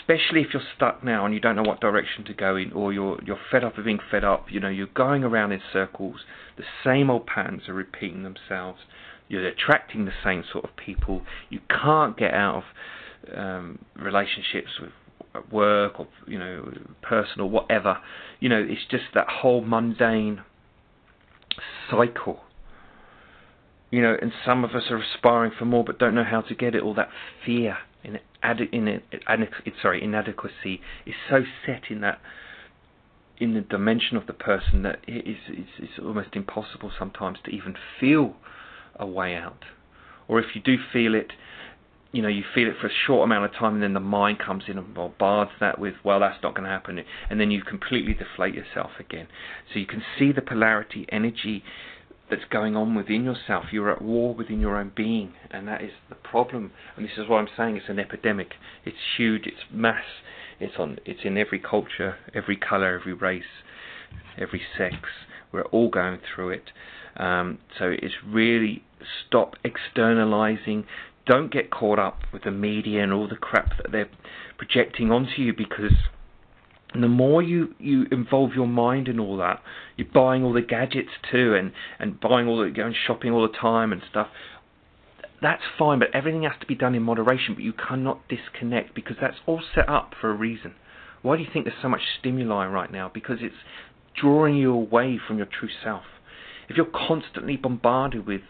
especially 0.00 0.42
if 0.42 0.48
you're 0.52 0.62
stuck 0.76 1.02
now 1.02 1.24
and 1.24 1.34
you 1.34 1.40
don't 1.40 1.56
know 1.56 1.62
what 1.62 1.80
direction 1.80 2.24
to 2.24 2.34
go 2.34 2.56
in 2.56 2.72
or 2.72 2.92
you're 2.92 3.18
you're 3.24 3.38
fed 3.50 3.64
up 3.64 3.78
of 3.78 3.84
being 3.84 4.00
fed 4.10 4.24
up, 4.24 4.46
you 4.50 4.60
know, 4.60 4.68
you're 4.68 4.86
going 4.88 5.24
around 5.24 5.52
in 5.52 5.60
circles, 5.72 6.20
the 6.56 6.64
same 6.84 7.10
old 7.10 7.26
patterns 7.26 7.62
are 7.68 7.74
repeating 7.74 8.22
themselves, 8.22 8.80
you're 9.28 9.46
attracting 9.46 10.04
the 10.04 10.12
same 10.24 10.44
sort 10.50 10.64
of 10.64 10.70
people, 10.76 11.22
you 11.48 11.60
can't 11.68 12.16
get 12.16 12.34
out 12.34 12.62
of 12.62 13.38
um, 13.38 13.78
relationships 13.96 14.70
with 14.80 14.90
work 15.52 16.00
or 16.00 16.08
you 16.26 16.38
know 16.38 16.72
personal 17.02 17.48
whatever. 17.48 17.98
You 18.40 18.48
know 18.48 18.64
it's 18.66 18.86
just 18.90 19.04
that 19.14 19.28
whole 19.28 19.60
mundane 19.60 20.42
cycle. 21.90 22.40
You 23.90 24.02
know, 24.02 24.16
and 24.20 24.32
some 24.44 24.64
of 24.64 24.72
us 24.72 24.84
are 24.90 24.98
aspiring 24.98 25.52
for 25.58 25.64
more 25.64 25.82
but 25.82 25.98
don't 25.98 26.14
know 26.14 26.24
how 26.24 26.42
to 26.42 26.54
get 26.54 26.74
it. 26.74 26.82
All 26.82 26.94
that 26.94 27.08
fear 27.44 27.78
in, 28.04 28.18
in, 28.72 29.00
in 29.12 29.72
sorry 29.82 30.02
inadequacy 30.02 30.80
is 31.06 31.14
so 31.28 31.42
set 31.66 31.90
in 31.90 32.00
that 32.02 32.20
in 33.38 33.54
the 33.54 33.60
dimension 33.60 34.16
of 34.16 34.26
the 34.26 34.32
person 34.32 34.82
that 34.82 34.98
it 35.06 35.26
is 35.26 35.36
it's, 35.48 35.70
it's 35.78 35.98
almost 35.98 36.30
impossible 36.34 36.90
sometimes 36.98 37.38
to 37.44 37.50
even 37.50 37.74
feel 38.00 38.34
a 38.96 39.06
way 39.06 39.34
out. 39.34 39.64
Or 40.26 40.40
if 40.40 40.54
you 40.54 40.60
do 40.60 40.76
feel 40.92 41.14
it, 41.14 41.32
you 42.12 42.22
know, 42.22 42.28
you 42.28 42.42
feel 42.54 42.68
it 42.68 42.74
for 42.80 42.88
a 42.88 42.92
short 43.06 43.24
amount 43.24 43.44
of 43.44 43.52
time, 43.58 43.74
and 43.74 43.82
then 43.82 43.94
the 43.94 44.00
mind 44.00 44.38
comes 44.38 44.64
in 44.66 44.78
and 44.78 44.94
bombards 44.94 45.52
that 45.60 45.78
with, 45.78 45.94
well, 46.04 46.20
that's 46.20 46.42
not 46.42 46.54
going 46.54 46.64
to 46.64 46.70
happen, 46.70 47.02
and 47.30 47.40
then 47.40 47.50
you 47.50 47.62
completely 47.62 48.14
deflate 48.14 48.54
yourself 48.54 48.90
again. 48.98 49.28
So 49.72 49.78
you 49.78 49.86
can 49.86 50.02
see 50.18 50.32
the 50.32 50.42
polarity 50.42 51.06
energy 51.10 51.62
that's 52.30 52.44
going 52.50 52.76
on 52.76 52.94
within 52.94 53.24
yourself. 53.24 53.66
You're 53.72 53.90
at 53.90 54.02
war 54.02 54.34
within 54.34 54.60
your 54.60 54.76
own 54.76 54.92
being, 54.94 55.34
and 55.50 55.66
that 55.68 55.82
is 55.82 55.92
the 56.08 56.14
problem. 56.14 56.72
And 56.96 57.04
this 57.04 57.16
is 57.16 57.28
why 57.28 57.38
I'm 57.38 57.48
saying 57.56 57.76
it's 57.76 57.88
an 57.88 57.98
epidemic. 57.98 58.54
It's 58.84 58.96
huge. 59.16 59.46
It's 59.46 59.64
mass. 59.72 60.04
It's 60.60 60.74
on. 60.78 60.98
It's 61.04 61.20
in 61.24 61.38
every 61.38 61.58
culture, 61.58 62.16
every 62.34 62.56
color, 62.56 62.98
every 62.98 63.12
race, 63.12 63.62
every 64.36 64.62
sex. 64.76 64.96
We're 65.52 65.64
all 65.66 65.88
going 65.88 66.18
through 66.34 66.50
it. 66.50 66.70
Um, 67.16 67.58
so 67.78 67.86
it's 67.90 68.14
really 68.26 68.84
stop 69.26 69.54
externalizing. 69.64 70.84
Don't 71.26 71.52
get 71.52 71.70
caught 71.70 71.98
up 71.98 72.20
with 72.32 72.44
the 72.44 72.50
media 72.50 73.02
and 73.02 73.12
all 73.12 73.28
the 73.28 73.36
crap 73.36 73.76
that 73.76 73.92
they're 73.92 74.08
projecting 74.56 75.10
onto 75.10 75.42
you 75.42 75.52
because 75.52 75.92
and 76.94 77.02
the 77.02 77.08
more 77.08 77.42
you, 77.42 77.74
you 77.78 78.06
involve 78.10 78.54
your 78.54 78.66
mind 78.66 79.08
in 79.08 79.20
all 79.20 79.36
that, 79.38 79.62
you're 79.96 80.08
buying 80.12 80.42
all 80.42 80.54
the 80.54 80.62
gadgets 80.62 81.10
too, 81.30 81.54
and, 81.54 81.72
and 81.98 82.18
buying 82.18 82.48
all 82.48 82.62
the 82.62 82.70
going 82.70 82.94
shopping 83.06 83.32
all 83.32 83.42
the 83.46 83.56
time 83.56 83.92
and 83.92 84.02
stuff. 84.08 84.28
That's 85.42 85.62
fine, 85.78 85.98
but 85.98 86.08
everything 86.14 86.44
has 86.44 86.58
to 86.60 86.66
be 86.66 86.74
done 86.74 86.94
in 86.94 87.02
moderation. 87.02 87.54
But 87.54 87.62
you 87.62 87.72
cannot 87.72 88.26
disconnect 88.28 88.94
because 88.94 89.16
that's 89.20 89.36
all 89.46 89.60
set 89.74 89.88
up 89.88 90.14
for 90.20 90.30
a 90.30 90.34
reason. 90.34 90.74
Why 91.22 91.36
do 91.36 91.42
you 91.42 91.48
think 91.52 91.66
there's 91.66 91.76
so 91.82 91.88
much 91.88 92.00
stimuli 92.18 92.66
right 92.66 92.90
now? 92.90 93.10
Because 93.12 93.38
it's 93.40 93.54
drawing 94.20 94.56
you 94.56 94.72
away 94.72 95.18
from 95.24 95.36
your 95.36 95.46
true 95.46 95.68
self. 95.84 96.04
If 96.68 96.76
you're 96.76 96.86
constantly 96.86 97.56
bombarded 97.56 98.26
with 98.26 98.42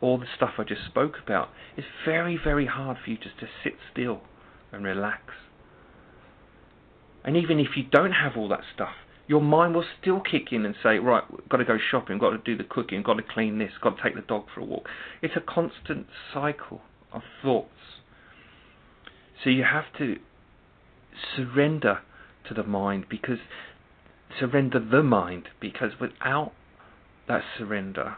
all 0.00 0.18
the 0.18 0.26
stuff 0.36 0.54
I 0.58 0.64
just 0.64 0.84
spoke 0.86 1.16
about, 1.24 1.48
it's 1.76 1.86
very, 2.04 2.38
very 2.42 2.66
hard 2.66 2.98
for 3.02 3.10
you 3.10 3.16
just 3.16 3.38
to 3.40 3.46
sit 3.62 3.74
still 3.92 4.20
and 4.72 4.84
relax. 4.84 5.22
And 7.28 7.36
even 7.36 7.60
if 7.60 7.76
you 7.76 7.82
don't 7.82 8.12
have 8.12 8.38
all 8.38 8.48
that 8.48 8.62
stuff, 8.74 8.94
your 9.26 9.42
mind 9.42 9.74
will 9.74 9.84
still 10.00 10.18
kick 10.18 10.50
in 10.50 10.64
and 10.64 10.74
say, 10.82 10.98
right, 10.98 11.22
got 11.50 11.58
to 11.58 11.64
go 11.66 11.76
shopping, 11.90 12.16
got 12.16 12.30
to 12.30 12.38
do 12.38 12.56
the 12.56 12.64
cooking, 12.64 13.02
got 13.02 13.18
to 13.18 13.22
clean 13.22 13.58
this, 13.58 13.70
got 13.82 13.98
to 13.98 14.02
take 14.02 14.14
the 14.14 14.22
dog 14.22 14.46
for 14.54 14.62
a 14.62 14.64
walk. 14.64 14.88
It's 15.20 15.34
a 15.36 15.42
constant 15.42 16.06
cycle 16.32 16.80
of 17.12 17.20
thoughts. 17.42 17.68
So 19.44 19.50
you 19.50 19.64
have 19.64 19.84
to 19.98 20.16
surrender 21.36 21.98
to 22.48 22.54
the 22.54 22.62
mind 22.62 23.04
because 23.10 23.40
surrender 24.40 24.80
the 24.80 25.02
mind 25.02 25.50
because 25.60 25.90
without 26.00 26.52
that 27.28 27.42
surrender, 27.58 28.16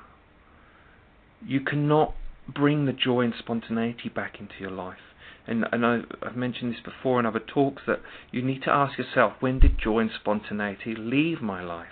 you 1.45 1.63
cannot 1.63 2.15
bring 2.55 2.87
the 2.87 2.93
joy 2.93 3.23
and 3.23 3.35
spontaneity 3.39 4.09
back 4.09 4.41
into 4.41 4.55
your 4.59 4.71
life 4.71 4.99
and, 5.47 5.67
and 5.73 5.85
I, 5.85 6.01
have 6.23 6.37
mentioned 6.37 6.73
this 6.73 6.81
before 6.81 7.19
in 7.19 7.27
other 7.27 7.41
talks, 7.41 7.83
that 7.87 8.01
you 8.31 8.43
need 8.43 8.63
to 8.63 8.71
ask 8.71 8.99
yourself, 8.99 9.35
when 9.41 9.59
did 9.59 9.79
joy 9.79 9.99
and 9.99 10.11
spontaneity 10.15 10.95
leave 10.95 11.43
my 11.43 11.63
life? 11.63 11.89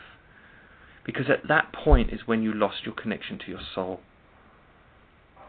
Because 1.05 1.27
at 1.29 1.49
that 1.49 1.73
point 1.73 2.13
is 2.13 2.21
when 2.27 2.43
you 2.43 2.53
lost 2.53 2.85
your 2.85 2.95
connection 2.95 3.39
to 3.39 3.51
your 3.51 3.61
soul. 3.75 4.01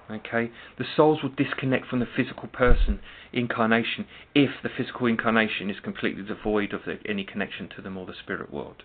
Okay? 0.09 0.49
The 0.77 0.85
souls 0.95 1.19
will 1.21 1.29
disconnect 1.29 1.87
from 1.87 1.99
the 1.99 2.07
physical 2.07 2.47
person 2.47 2.99
incarnation 3.31 4.07
if 4.33 4.51
the 4.63 4.69
physical 4.75 5.05
incarnation 5.05 5.69
is 5.69 5.79
completely 5.79 6.23
devoid 6.23 6.73
of 6.73 6.81
the, 6.85 6.97
any 7.07 7.23
connection 7.23 7.69
to 7.75 7.81
them 7.81 7.97
or 7.97 8.07
the 8.07 8.13
spirit 8.23 8.51
world. 8.51 8.83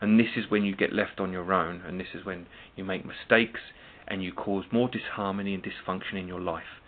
And 0.00 0.18
this 0.18 0.36
is 0.36 0.50
when 0.50 0.64
you 0.64 0.76
get 0.76 0.92
left 0.92 1.20
on 1.20 1.32
your 1.32 1.52
own, 1.52 1.82
and 1.86 1.98
this 1.98 2.14
is 2.14 2.24
when 2.24 2.46
you 2.74 2.84
make 2.84 3.04
mistakes 3.04 3.60
and 4.08 4.22
you 4.22 4.32
cause 4.32 4.64
more 4.72 4.88
disharmony 4.88 5.54
and 5.54 5.62
dysfunction 5.62 6.14
in 6.14 6.28
your 6.28 6.40
life 6.40 6.80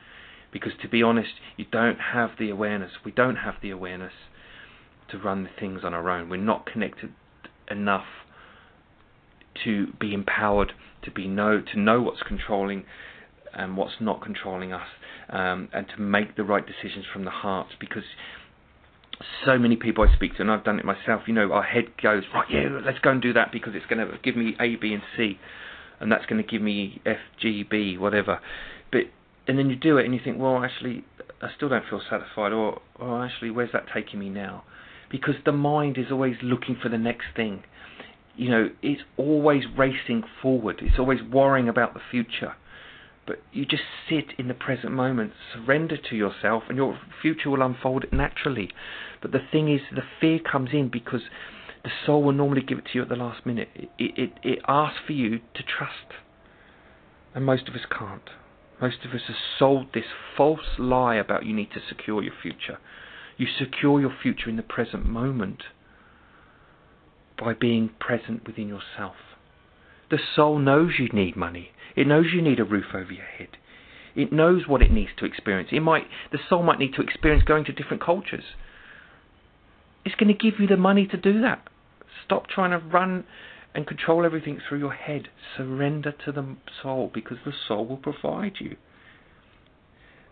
because 0.52 0.72
to 0.82 0.88
be 0.88 1.02
honest, 1.02 1.30
you 1.56 1.66
don't 1.70 1.98
have 2.12 2.30
the 2.38 2.50
awareness. 2.50 2.92
We 3.04 3.12
don't 3.12 3.36
have 3.36 3.54
the 3.62 3.70
awareness 3.70 4.12
to 5.10 5.18
run 5.18 5.44
the 5.44 5.50
things 5.58 5.80
on 5.84 5.94
our 5.94 6.08
own. 6.10 6.28
We're 6.28 6.36
not 6.38 6.66
connected 6.66 7.12
enough 7.70 8.06
to 9.64 9.88
be 10.00 10.14
empowered 10.14 10.72
to 11.04 11.10
be 11.10 11.26
know 11.28 11.60
to 11.60 11.78
know 11.78 12.02
what's 12.02 12.22
controlling 12.22 12.84
and 13.54 13.76
what's 13.76 13.94
not 14.00 14.20
controlling 14.22 14.72
us, 14.72 14.86
um, 15.30 15.68
and 15.72 15.86
to 15.94 16.00
make 16.00 16.36
the 16.36 16.44
right 16.44 16.64
decisions 16.66 17.04
from 17.12 17.24
the 17.24 17.30
heart. 17.30 17.68
Because 17.80 18.04
so 19.44 19.58
many 19.58 19.76
people 19.76 20.06
I 20.08 20.14
speak 20.14 20.36
to, 20.36 20.42
and 20.42 20.50
I've 20.50 20.64
done 20.64 20.78
it 20.78 20.84
myself. 20.84 21.22
You 21.26 21.34
know, 21.34 21.52
our 21.52 21.62
head 21.62 21.84
goes 22.02 22.24
right, 22.34 22.46
yeah, 22.50 22.68
let's 22.84 22.98
go 23.00 23.10
and 23.10 23.22
do 23.22 23.32
that 23.32 23.50
because 23.52 23.74
it's 23.74 23.86
going 23.86 24.06
to 24.06 24.18
give 24.22 24.36
me 24.36 24.54
A, 24.60 24.76
B, 24.76 24.92
and 24.92 25.02
C, 25.16 25.38
and 26.00 26.10
that's 26.10 26.26
going 26.26 26.42
to 26.42 26.48
give 26.48 26.62
me 26.62 27.00
F, 27.04 27.18
G, 27.40 27.64
B, 27.68 27.96
whatever. 27.98 28.40
But 28.90 29.02
and 29.46 29.58
then 29.58 29.70
you 29.70 29.76
do 29.76 29.96
it 29.96 30.04
and 30.04 30.14
you 30.14 30.20
think, 30.22 30.38
well, 30.38 30.62
actually, 30.62 31.04
I 31.40 31.48
still 31.56 31.70
don't 31.70 31.84
feel 31.88 32.02
satisfied, 32.08 32.52
or, 32.52 32.80
or 32.98 33.24
actually, 33.24 33.50
where's 33.50 33.72
that 33.72 33.86
taking 33.92 34.20
me 34.20 34.28
now? 34.28 34.64
Because 35.10 35.36
the 35.44 35.52
mind 35.52 35.96
is 35.96 36.06
always 36.10 36.36
looking 36.42 36.76
for 36.80 36.90
the 36.90 36.98
next 36.98 37.26
thing. 37.34 37.64
You 38.36 38.50
know, 38.50 38.70
it's 38.82 39.02
always 39.16 39.64
racing 39.76 40.24
forward. 40.42 40.80
It's 40.82 40.98
always 40.98 41.20
worrying 41.22 41.68
about 41.68 41.94
the 41.94 42.00
future. 42.10 42.54
But 43.26 43.40
you 43.52 43.64
just 43.64 43.82
sit 44.08 44.32
in 44.38 44.48
the 44.48 44.54
present 44.54 44.92
moment, 44.92 45.32
surrender 45.54 45.96
to 45.96 46.16
yourself, 46.16 46.64
and 46.68 46.76
your 46.76 46.98
future 47.20 47.50
will 47.50 47.62
unfold 47.62 48.04
naturally. 48.12 48.70
But 49.20 49.32
the 49.32 49.40
thing 49.50 49.72
is, 49.72 49.80
the 49.94 50.02
fear 50.20 50.38
comes 50.38 50.70
in 50.72 50.88
because 50.88 51.22
the 51.88 51.94
soul 52.04 52.22
will 52.22 52.32
normally 52.32 52.60
give 52.60 52.76
it 52.76 52.84
to 52.84 52.90
you 52.92 53.02
at 53.02 53.08
the 53.08 53.16
last 53.16 53.46
minute. 53.46 53.70
It, 53.74 53.88
it, 53.98 54.32
it 54.42 54.58
asks 54.68 54.98
for 55.06 55.14
you 55.14 55.38
to 55.38 55.62
trust. 55.62 56.12
And 57.34 57.46
most 57.46 57.66
of 57.66 57.74
us 57.74 57.86
can't. 57.90 58.28
Most 58.78 58.98
of 59.06 59.12
us 59.12 59.22
have 59.26 59.36
sold 59.58 59.86
this 59.94 60.04
false 60.36 60.76
lie 60.78 61.14
about 61.14 61.46
you 61.46 61.54
need 61.54 61.70
to 61.72 61.80
secure 61.88 62.22
your 62.22 62.34
future. 62.42 62.76
You 63.38 63.46
secure 63.58 64.02
your 64.02 64.12
future 64.22 64.50
in 64.50 64.56
the 64.56 64.62
present 64.62 65.06
moment 65.06 65.62
by 67.38 67.54
being 67.54 67.90
present 67.98 68.46
within 68.46 68.68
yourself. 68.68 69.14
The 70.10 70.18
soul 70.36 70.58
knows 70.58 70.92
you 70.98 71.08
need 71.08 71.36
money. 71.36 71.70
It 71.96 72.06
knows 72.06 72.26
you 72.34 72.42
need 72.42 72.60
a 72.60 72.64
roof 72.64 72.92
over 72.92 73.12
your 73.12 73.24
head. 73.24 73.56
It 74.14 74.30
knows 74.30 74.68
what 74.68 74.82
it 74.82 74.92
needs 74.92 75.12
to 75.18 75.24
experience. 75.24 75.70
It 75.72 75.80
might, 75.80 76.04
the 76.32 76.38
soul 76.50 76.62
might 76.62 76.80
need 76.80 76.92
to 76.94 77.02
experience 77.02 77.44
going 77.44 77.64
to 77.64 77.72
different 77.72 78.04
cultures. 78.04 78.44
It's 80.04 80.16
going 80.16 80.28
to 80.28 80.50
give 80.50 80.60
you 80.60 80.66
the 80.66 80.76
money 80.76 81.06
to 81.06 81.16
do 81.16 81.40
that. 81.40 81.66
Stop 82.24 82.48
trying 82.48 82.70
to 82.70 82.78
run 82.78 83.24
and 83.74 83.86
control 83.86 84.24
everything 84.24 84.60
through 84.66 84.78
your 84.78 84.92
head. 84.92 85.28
Surrender 85.56 86.12
to 86.24 86.32
the 86.32 86.56
soul 86.82 87.10
because 87.12 87.38
the 87.44 87.52
soul 87.66 87.86
will 87.86 87.96
provide 87.96 88.54
you. 88.58 88.76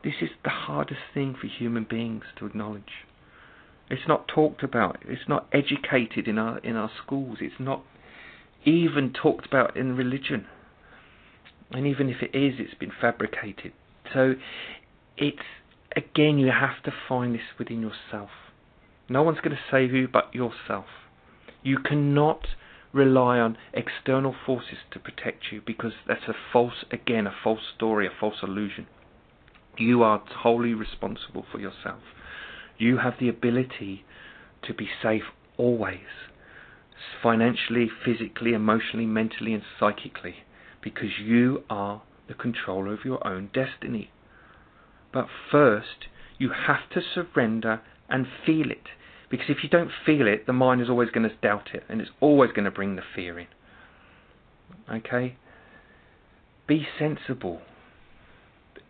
This 0.03 0.15
is 0.21 0.31
the 0.45 0.51
hardest 0.51 1.01
thing 1.15 1.35
for 1.41 1.47
human 1.47 1.85
beings 1.89 2.25
to 2.39 2.47
acknowledge. 2.47 3.05
It's 3.91 4.09
not 4.09 4.29
talked 4.29 4.63
about. 4.63 4.99
It's 5.07 5.29
not 5.29 5.49
educated 5.53 6.29
in 6.29 6.39
our 6.39 6.59
in 6.59 6.77
our 6.77 6.91
schools. 7.05 7.39
It's 7.41 7.61
not 7.61 7.83
even 8.65 9.13
talked 9.13 9.47
about 9.47 9.77
in 9.77 9.97
religion. 9.97 10.47
And 11.71 11.87
even 11.87 12.09
if 12.09 12.23
it 12.23 12.37
is, 12.37 12.55
it's 12.59 12.75
been 12.75 12.93
fabricated. 13.01 13.73
So 14.13 14.35
it's 15.17 15.39
again 15.97 16.39
you 16.39 16.49
have 16.49 16.83
to 16.85 16.93
find 17.09 17.35
this 17.35 17.59
within 17.59 17.81
yourself. 17.81 18.31
No 19.09 19.23
one's 19.23 19.39
going 19.39 19.57
to 19.57 19.63
save 19.71 19.93
you 19.93 20.09
but 20.09 20.35
yourself. 20.35 20.87
You 21.67 21.79
cannot 21.79 22.47
rely 22.93 23.41
on 23.41 23.59
external 23.75 24.37
forces 24.47 24.79
to 24.93 25.01
protect 25.01 25.51
you 25.51 25.61
because 25.67 25.95
that's 26.07 26.29
a 26.29 26.35
false, 26.53 26.85
again, 26.93 27.27
a 27.27 27.35
false 27.43 27.63
story, 27.75 28.07
a 28.07 28.11
false 28.21 28.37
illusion. 28.41 28.87
You 29.77 30.05
are 30.05 30.23
wholly 30.29 30.75
responsible 30.75 31.45
for 31.51 31.59
yourself. 31.59 32.03
You 32.79 32.99
have 32.99 33.15
the 33.19 33.29
ability 33.29 34.05
to 34.63 34.75
be 34.75 34.89
safe 35.03 35.25
always, 35.57 36.07
financially, 37.21 37.91
physically, 38.05 38.53
emotionally, 38.53 39.07
mentally, 39.07 39.53
and 39.53 39.65
psychically, 39.81 40.45
because 40.81 41.19
you 41.21 41.65
are 41.69 42.03
the 42.29 42.35
controller 42.35 42.93
of 42.93 43.05
your 43.05 43.27
own 43.27 43.51
destiny. 43.53 44.13
But 45.13 45.27
first, 45.51 46.07
you 46.39 46.51
have 46.69 46.89
to 46.91 47.01
surrender 47.01 47.81
and 48.09 48.29
feel 48.47 48.71
it. 48.71 48.87
Because 49.31 49.47
if 49.49 49.59
you 49.63 49.69
don't 49.69 49.91
feel 50.05 50.27
it, 50.29 50.47
the 50.47 50.53
mind 50.53 50.81
is 50.81 50.89
always 50.89 51.11
going 51.11 51.29
to 51.29 51.35
doubt 51.37 51.71
it, 51.75 51.83
and 51.89 52.01
it's 52.01 52.11
always 52.21 52.53
going 52.53 52.65
to 52.65 52.71
bring 52.71 52.97
the 52.97 53.03
fear 53.15 53.39
in. 53.39 53.47
Okay? 54.91 55.37
Be 56.67 56.87
sensible. 56.99 57.61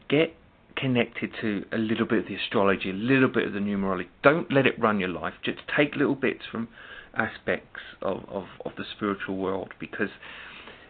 Get 0.09 0.35
connected 0.77 1.31
to 1.41 1.65
a 1.73 1.79
little 1.79 2.07
bit 2.07 2.19
of 2.21 2.27
the 2.27 2.35
astrology, 2.35 2.91
a 2.91 2.95
little 2.95 3.29
bit 3.29 3.47
of 3.47 3.55
the 3.55 3.61
numerology. 3.61 4.09
Don't 4.23 4.53
let 4.53 4.67
it 4.67 4.79
run 4.79 5.01
your 5.01 5.09
life. 5.09 5.35
Just 5.43 5.59
take 5.75 5.97
little 5.97 6.15
bits 6.15 6.43
from 6.51 6.69
aspects 7.15 7.81
of, 8.03 8.25
of, 8.29 8.45
of 8.65 8.73
the 8.77 8.85
spiritual 8.95 9.37
world 9.37 9.73
because 9.81 10.11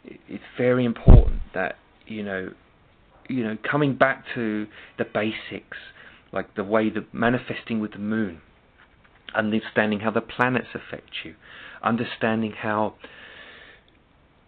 it's 0.05 0.43
very 0.59 0.85
important 0.85 1.41
that, 1.55 1.77
you 2.07 2.23
know, 2.23 2.51
you 3.29 3.43
know, 3.43 3.57
coming 3.69 3.97
back 3.97 4.25
to 4.35 4.67
the 4.99 5.05
basics, 5.05 5.77
like 6.33 6.55
the 6.55 6.65
way 6.65 6.91
the 6.91 7.05
manifesting 7.13 7.81
with 7.81 7.93
the 7.93 7.99
moon 7.99 8.41
understanding 9.37 10.01
how 10.01 10.11
the 10.11 10.21
planets 10.21 10.69
affect 10.75 11.11
you, 11.25 11.35
understanding 11.83 12.53
how 12.53 12.95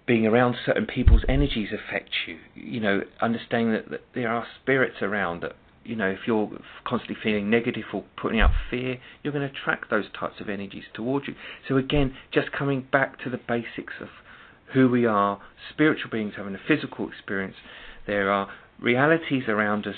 being 0.06 0.26
around 0.26 0.56
certain 0.64 0.86
people's 0.86 1.22
energies 1.28 1.68
affect 1.72 2.10
you. 2.26 2.38
You 2.54 2.80
know, 2.80 3.02
understanding 3.20 3.72
that, 3.72 3.90
that 3.90 4.00
there 4.14 4.32
are 4.32 4.46
spirits 4.62 4.96
around 5.02 5.42
that 5.42 5.52
you 5.88 5.96
know, 5.96 6.10
if 6.10 6.18
you're 6.26 6.50
constantly 6.86 7.16
feeling 7.22 7.48
negative 7.48 7.84
or 7.94 8.04
putting 8.20 8.40
out 8.40 8.50
fear, 8.70 8.98
you're 9.22 9.32
going 9.32 9.48
to 9.48 9.54
attract 9.54 9.88
those 9.88 10.04
types 10.18 10.34
of 10.38 10.50
energies 10.50 10.84
towards 10.92 11.26
you. 11.26 11.34
So 11.66 11.78
again, 11.78 12.14
just 12.30 12.52
coming 12.52 12.86
back 12.92 13.18
to 13.24 13.30
the 13.30 13.38
basics 13.38 13.94
of 14.00 14.08
who 14.74 14.90
we 14.90 15.06
are, 15.06 15.40
spiritual 15.70 16.10
beings 16.10 16.34
having 16.36 16.54
a 16.54 16.58
physical 16.68 17.08
experience. 17.08 17.56
There 18.06 18.30
are 18.30 18.50
realities 18.78 19.44
around 19.48 19.86
us 19.86 19.96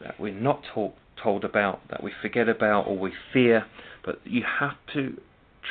that 0.00 0.20
we're 0.20 0.32
not 0.32 0.62
told, 0.72 0.92
told 1.20 1.44
about, 1.44 1.80
that 1.90 2.04
we 2.04 2.12
forget 2.22 2.48
about, 2.48 2.86
or 2.86 2.96
we 2.96 3.12
fear. 3.32 3.66
But 4.04 4.20
you 4.24 4.42
have 4.60 4.76
to 4.94 5.20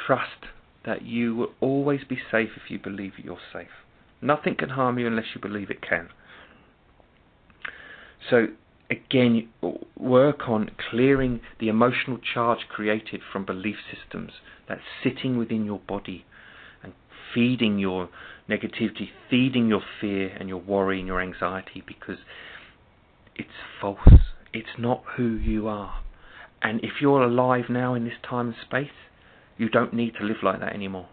trust 0.06 0.48
that 0.86 1.04
you 1.04 1.36
will 1.36 1.52
always 1.60 2.02
be 2.08 2.17
safe 2.32 2.50
if 2.56 2.70
you 2.70 2.80
believe 2.80 3.13
you're 3.17 3.38
safe. 3.54 3.67
Nothing 4.22 4.56
can 4.56 4.70
harm 4.70 5.00
you 5.00 5.08
unless 5.08 5.36
you 5.36 5.41
believe 5.41 5.70
it 5.70 5.82
can. 5.82 6.10
So 8.30 8.48
again, 8.89 9.50
work 9.98 10.48
on 10.48 10.72
clearing 10.89 11.39
the 11.60 11.70
emotional 11.70 12.20
charge 12.34 12.60
created 12.70 13.22
from 13.32 13.46
belief 13.46 13.78
systems 13.89 14.32
that's 14.67 14.82
sitting 15.04 15.38
within 15.38 15.65
your 15.65 15.80
body 15.80 16.26
and 16.84 16.94
feeding 17.34 17.80
your 17.80 18.10
negativity, 18.50 19.10
feeding 19.30 19.67
your 19.67 19.82
fear 20.00 20.36
and 20.39 20.50
your 20.50 20.60
worry 20.60 21.00
and 21.00 21.08
your 21.08 21.22
anxiety 21.22 21.84
because 21.86 22.20
it's 23.36 23.50
false. 23.80 24.00
It's 24.54 24.78
not 24.78 25.04
who 25.15 25.36
you 25.36 25.67
are. 25.67 26.02
And 26.62 26.80
if 26.84 27.02
you're 27.02 27.24
alive 27.24 27.65
now 27.69 27.93
in 27.93 28.04
this 28.04 28.19
time 28.28 28.47
and 28.47 28.56
space, 28.62 28.95
you 29.58 29.69
don't 29.69 29.93
need 29.93 30.13
to 30.19 30.24
live 30.24 30.38
like 30.43 30.60
that 30.60 30.74
anymore. 30.74 31.08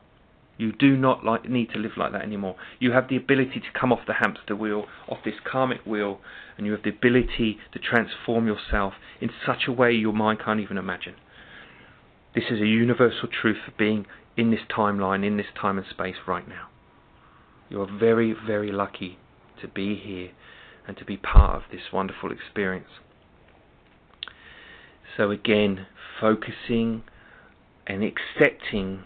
You 0.59 0.73
do 0.73 0.97
not 0.97 1.25
like, 1.25 1.49
need 1.49 1.71
to 1.71 1.79
live 1.79 1.93
like 1.97 2.13
that 2.13 2.23
anymore. 2.23 2.57
You 2.81 2.91
have 2.93 3.09
the 3.09 3.17
ability 3.17 3.61
to 3.61 3.79
come 3.79 3.93
off 3.93 4.01
the 4.07 4.15
hamster 4.15 4.57
wheel, 4.57 4.87
off 5.09 5.19
this 5.25 5.37
karmic 5.45 5.87
wheel, 5.87 6.21
and 6.57 6.67
you 6.67 6.73
have 6.73 6.83
the 6.83 6.91
ability 6.91 7.59
to 7.73 7.79
transform 7.79 8.47
yourself 8.47 8.95
in 9.21 9.31
such 9.47 9.69
a 9.69 9.73
way 9.73 9.93
your 9.93 10.13
mind 10.13 10.41
can't 10.45 10.61
even 10.61 10.77
imagine. 10.77 11.15
This 12.35 12.45
is 12.51 12.61
a 12.61 12.67
universal 12.67 13.29
truth 13.29 13.59
for 13.65 13.73
being 13.79 14.07
in 14.37 14.51
this 14.51 14.61
timeline, 14.69 15.25
in 15.25 15.37
this 15.37 15.47
time 15.61 15.79
and 15.79 15.87
space 15.89 16.17
right 16.27 16.49
now. 16.49 16.69
You 17.71 17.83
are 17.83 17.99
very, 17.99 18.33
very 18.33 18.73
lucky 18.73 19.19
to 19.61 19.69
be 19.69 19.95
here 19.95 20.31
and 20.87 20.97
to 20.97 21.05
be 21.05 21.17
part 21.17 21.57
of 21.57 21.63
this 21.71 21.93
wonderful 21.93 22.33
experience. 22.33 22.89
So, 25.19 25.33
again, 25.33 25.87
focusing 26.21 27.03
and 27.89 28.05
accepting 28.05 29.03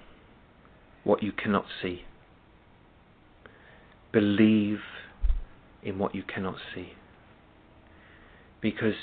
what 1.04 1.22
you 1.22 1.32
cannot 1.32 1.64
see. 1.80 2.02
Believe 4.12 4.80
in 5.82 5.98
what 5.98 6.14
you 6.14 6.22
cannot 6.22 6.56
see. 6.74 6.92
Because 8.60 8.94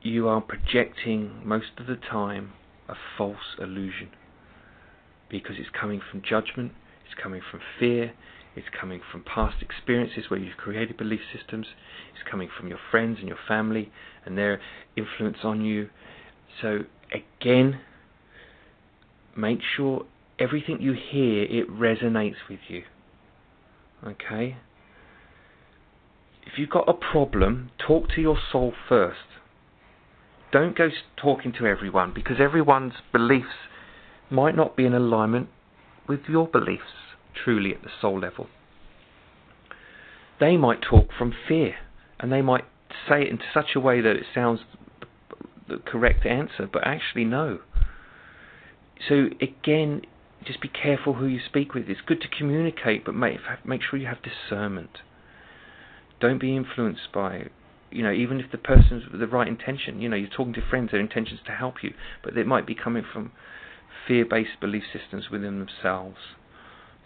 you 0.00 0.26
are 0.26 0.40
projecting 0.40 1.42
most 1.44 1.72
of 1.76 1.86
the 1.86 1.96
time 1.96 2.54
a 2.88 2.94
false 3.18 3.54
illusion. 3.60 4.08
Because 5.28 5.56
it's 5.58 5.68
coming 5.78 6.00
from 6.10 6.22
judgment, 6.26 6.72
it's 7.04 7.20
coming 7.22 7.42
from 7.50 7.60
fear, 7.78 8.14
it's 8.56 8.66
coming 8.80 9.00
from 9.12 9.22
past 9.22 9.56
experiences 9.62 10.24
where 10.28 10.40
you've 10.40 10.56
created 10.56 10.96
belief 10.96 11.20
systems, 11.36 11.66
it's 12.14 12.28
coming 12.28 12.48
from 12.58 12.68
your 12.68 12.78
friends 12.90 13.18
and 13.18 13.28
your 13.28 13.38
family 13.46 13.92
and 14.24 14.36
their 14.36 14.60
influence 14.96 15.38
on 15.44 15.62
you. 15.62 15.90
So, 16.62 16.80
again, 17.12 17.80
make 19.36 19.58
sure 19.76 20.06
everything 20.38 20.80
you 20.80 20.94
hear, 20.94 21.42
it 21.42 21.70
resonates 21.70 22.36
with 22.48 22.60
you. 22.68 22.84
Okay? 24.02 24.56
If 26.46 26.58
you've 26.58 26.70
got 26.70 26.88
a 26.88 26.94
problem, 26.94 27.70
talk 27.86 28.08
to 28.14 28.22
your 28.22 28.38
soul 28.50 28.72
first. 28.88 29.18
Don't 30.50 30.76
go 30.78 30.88
talking 31.20 31.52
to 31.58 31.66
everyone 31.66 32.12
because 32.14 32.36
everyone's 32.40 32.94
beliefs 33.12 33.68
might 34.30 34.56
not 34.56 34.76
be 34.76 34.86
in 34.86 34.94
alignment 34.94 35.48
with 36.08 36.20
your 36.28 36.46
beliefs 36.46 37.05
truly 37.44 37.74
at 37.74 37.82
the 37.82 37.90
soul 38.00 38.18
level. 38.18 38.48
They 40.38 40.56
might 40.56 40.82
talk 40.82 41.08
from 41.16 41.32
fear 41.48 41.76
and 42.20 42.32
they 42.32 42.42
might 42.42 42.64
say 43.08 43.22
it 43.22 43.28
in 43.28 43.38
such 43.52 43.74
a 43.74 43.80
way 43.80 44.00
that 44.00 44.16
it 44.16 44.24
sounds 44.34 44.60
the 45.68 45.78
correct 45.78 46.24
answer, 46.26 46.68
but 46.72 46.86
actually, 46.86 47.24
no. 47.24 47.60
So, 49.08 49.28
again, 49.40 50.02
just 50.44 50.60
be 50.60 50.68
careful 50.68 51.14
who 51.14 51.26
you 51.26 51.40
speak 51.44 51.74
with. 51.74 51.88
It's 51.88 52.00
good 52.00 52.20
to 52.20 52.28
communicate, 52.28 53.04
but 53.04 53.14
make 53.14 53.38
make 53.64 53.82
sure 53.82 53.98
you 53.98 54.06
have 54.06 54.18
discernment. 54.22 54.98
Don't 56.20 56.40
be 56.40 56.56
influenced 56.56 57.12
by, 57.12 57.50
you 57.90 58.02
know, 58.02 58.12
even 58.12 58.40
if 58.40 58.50
the 58.50 58.58
person's 58.58 59.10
with 59.10 59.20
the 59.20 59.26
right 59.26 59.48
intention. 59.48 60.00
You 60.00 60.08
know, 60.08 60.16
you're 60.16 60.30
talking 60.30 60.54
to 60.54 60.62
friends, 60.62 60.92
their 60.92 61.00
intentions 61.00 61.40
to 61.46 61.52
help 61.52 61.82
you, 61.82 61.92
but 62.22 62.36
it 62.38 62.46
might 62.46 62.66
be 62.66 62.74
coming 62.74 63.04
from 63.12 63.32
fear-based 64.06 64.60
belief 64.60 64.84
systems 64.92 65.30
within 65.30 65.58
themselves. 65.58 66.16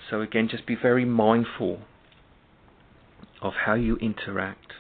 So 0.09 0.21
again, 0.21 0.49
just 0.49 0.67
be 0.67 0.77
very 0.77 1.05
mindful 1.05 1.81
of 3.43 3.53
how 3.67 3.75
you 3.75 3.97
interact. 3.97 4.73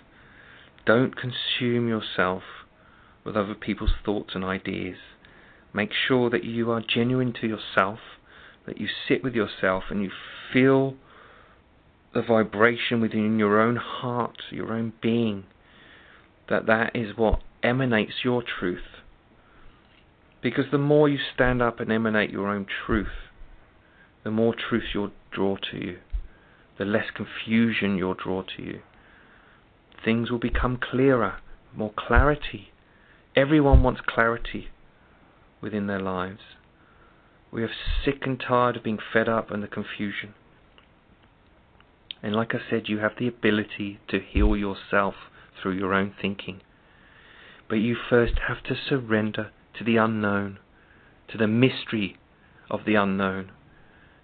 Don't 0.87 1.14
consume 1.16 1.88
yourself 1.88 2.42
with 3.24 3.37
other 3.37 3.54
people's 3.54 3.94
thoughts 4.04 4.30
and 4.35 4.44
ideas. 4.44 4.96
Make 5.72 5.90
sure 5.92 6.30
that 6.30 6.44
you 6.44 6.70
are 6.70 6.83
genuine 6.83 7.33
to 7.40 7.46
yourself 7.46 7.98
that 8.66 8.80
you 8.80 8.88
sit 9.09 9.22
with 9.22 9.35
yourself 9.35 9.85
and 9.90 10.02
you 10.02 10.11
feel 10.52 10.94
the 12.14 12.22
vibration 12.22 13.00
within 13.00 13.38
your 13.38 13.61
own 13.61 13.76
heart, 13.76 14.37
your 14.50 14.72
own 14.72 14.92
being, 15.02 15.44
that 16.48 16.66
that 16.66 16.94
is 16.94 17.16
what 17.16 17.40
emanates 17.62 18.24
your 18.24 18.42
truth. 18.42 19.02
Because 20.42 20.66
the 20.70 20.78
more 20.78 21.09
you 21.09 21.18
stand 21.35 21.61
up 21.61 21.80
and 21.80 21.92
emanate 21.92 22.30
your 22.30 22.48
own 22.48 22.66
truth, 22.87 23.29
the 24.24 24.30
more 24.30 24.54
truth 24.54 24.85
you'll 24.94 25.12
draw 25.30 25.56
to 25.70 25.76
you, 25.76 25.98
the 26.78 26.85
less 26.85 27.06
confusion 27.14 27.96
you'll 27.96 28.14
draw 28.14 28.42
to 28.42 28.62
you. 28.62 28.80
Things 30.04 30.30
will 30.30 30.38
become 30.38 30.78
clearer, 30.78 31.38
more 31.74 31.92
clarity. 31.96 32.72
Everyone 33.37 33.83
wants 33.83 34.00
clarity 34.06 34.68
within 35.61 35.87
their 35.87 36.00
lives. 36.00 36.40
We 37.52 37.62
are 37.62 37.70
sick 38.04 38.22
and 38.22 38.40
tired 38.40 38.76
of 38.76 38.85
being 38.85 38.98
fed 39.12 39.28
up 39.28 39.50
and 39.50 39.62
the 39.62 39.68
confusion. 39.68 40.35
And 42.22 42.35
like 42.35 42.54
I 42.54 42.59
said, 42.68 42.88
you 42.88 42.98
have 42.98 43.12
the 43.18 43.28
ability 43.28 43.98
to 44.09 44.20
heal 44.20 44.56
yourself 44.56 45.14
through 45.61 45.72
your 45.72 45.94
own 45.94 46.14
thinking. 46.20 46.61
But 47.68 47.76
you 47.76 47.96
first 48.09 48.35
have 48.48 48.62
to 48.64 48.74
surrender 48.74 49.50
to 49.78 49.85
the 49.85 49.96
unknown, 49.96 50.59
to 51.28 51.38
the 51.38 51.46
mystery 51.46 52.18
of 52.70 52.80
the 52.85 52.94
unknown. 52.94 53.52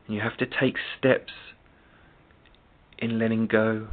You 0.08 0.20
have 0.20 0.36
to 0.38 0.46
take 0.46 0.76
steps 0.98 1.32
in 2.98 3.18
letting 3.18 3.46
go 3.46 3.88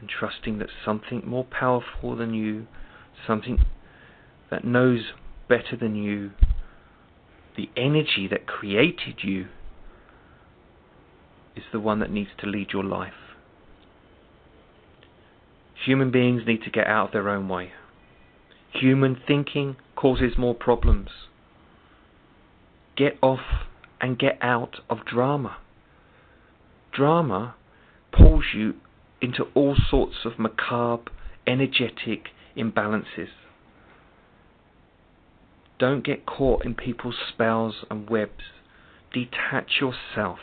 and 0.00 0.08
trusting 0.08 0.58
that 0.58 0.68
something 0.84 1.22
more 1.24 1.44
powerful 1.44 2.16
than 2.16 2.34
you, 2.34 2.66
something 3.26 3.64
that 4.50 4.64
knows 4.64 5.12
better 5.48 5.76
than 5.78 5.94
you, 5.94 6.32
the 7.56 7.70
energy 7.76 8.28
that 8.30 8.46
created 8.46 9.20
you 9.22 9.46
is 11.54 11.64
the 11.72 11.80
one 11.80 12.00
that 12.00 12.10
needs 12.10 12.30
to 12.38 12.46
lead 12.46 12.68
your 12.72 12.84
life. 12.84 13.12
Human 15.84 16.10
beings 16.10 16.42
need 16.46 16.62
to 16.62 16.70
get 16.70 16.86
out 16.86 17.08
of 17.08 17.12
their 17.12 17.28
own 17.28 17.48
way. 17.48 17.72
Human 18.72 19.20
thinking 19.26 19.76
causes 19.96 20.32
more 20.38 20.54
problems. 20.54 21.08
Get 22.96 23.18
off 23.22 23.66
and 24.02 24.18
get 24.18 24.36
out 24.42 24.80
of 24.90 25.06
drama. 25.06 25.56
Drama 26.92 27.54
pulls 28.12 28.44
you 28.52 28.74
into 29.22 29.44
all 29.54 29.76
sorts 29.88 30.16
of 30.24 30.38
macabre, 30.38 31.10
energetic 31.46 32.26
imbalances. 32.56 33.30
Don't 35.78 36.04
get 36.04 36.26
caught 36.26 36.64
in 36.64 36.74
people's 36.74 37.16
spells 37.32 37.76
and 37.88 38.10
webs. 38.10 38.44
Detach 39.14 39.80
yourself, 39.80 40.38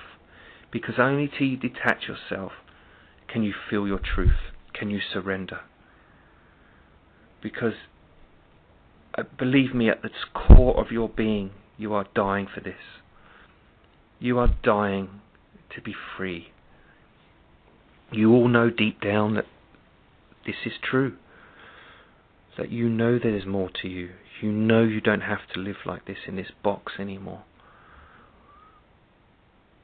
because 0.71 0.95
only 0.97 1.27
till 1.27 1.47
you 1.47 1.57
detach 1.57 2.07
yourself 2.07 2.53
can 3.27 3.43
you 3.43 3.53
feel 3.69 3.85
your 3.85 3.99
truth, 3.99 4.53
can 4.73 4.89
you 4.89 4.99
surrender. 5.13 5.59
Because 7.41 7.73
uh, 9.17 9.23
believe 9.37 9.73
me, 9.73 9.89
at 9.89 10.01
the 10.01 10.09
core 10.33 10.79
of 10.79 10.91
your 10.91 11.09
being, 11.09 11.51
you 11.77 11.93
are 11.93 12.05
dying 12.15 12.47
for 12.53 12.61
this. 12.61 12.75
You 14.19 14.37
are 14.39 14.55
dying 14.63 15.21
to 15.75 15.81
be 15.81 15.93
free. 16.17 16.49
You 18.11 18.33
all 18.33 18.47
know 18.47 18.69
deep 18.69 19.01
down 19.01 19.35
that 19.35 19.45
this 20.45 20.55
is 20.65 20.73
true. 20.81 21.15
That 22.57 22.71
you 22.71 22.89
know 22.89 23.17
there 23.17 23.35
is 23.35 23.45
more 23.45 23.69
to 23.81 23.87
you. 23.87 24.09
You 24.41 24.51
know 24.51 24.83
you 24.83 24.99
don't 24.99 25.21
have 25.21 25.47
to 25.53 25.59
live 25.59 25.77
like 25.85 26.05
this 26.05 26.17
in 26.27 26.35
this 26.35 26.51
box 26.63 26.93
anymore. 26.99 27.43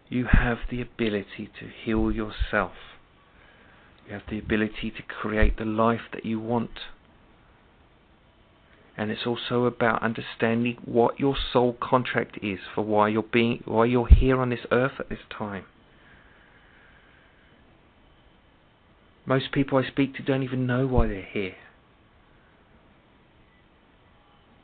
You 0.10 0.26
have 0.26 0.58
the 0.70 0.82
ability 0.82 1.50
to 1.60 1.68
heal 1.84 2.12
yourself. 2.12 2.74
You 4.06 4.14
have 4.14 4.24
the 4.30 4.40
ability 4.40 4.92
to 4.92 5.02
create 5.04 5.58
the 5.58 5.66
life 5.66 6.12
that 6.14 6.26
you 6.26 6.40
want. 6.40 6.72
And 8.98 9.12
it's 9.12 9.26
also 9.26 9.66
about 9.66 10.02
understanding 10.02 10.78
what 10.86 11.20
your 11.20 11.36
soul 11.52 11.76
contract 11.82 12.40
is 12.42 12.60
for 12.74 12.84
why 12.84 13.10
you're 13.10 13.24
being 13.24 13.62
why 13.66 13.86
you're 13.86 14.08
here 14.08 14.40
on 14.40 14.50
this 14.50 14.66
earth 14.72 14.94
at 15.00 15.10
this 15.10 15.20
time. 15.30 15.66
Most 19.26 19.52
people 19.52 19.78
I 19.78 19.88
speak 19.88 20.16
to 20.16 20.24
don't 20.24 20.44
even 20.44 20.68
know 20.68 20.86
why 20.86 21.08
they're 21.08 21.24
here. 21.24 21.56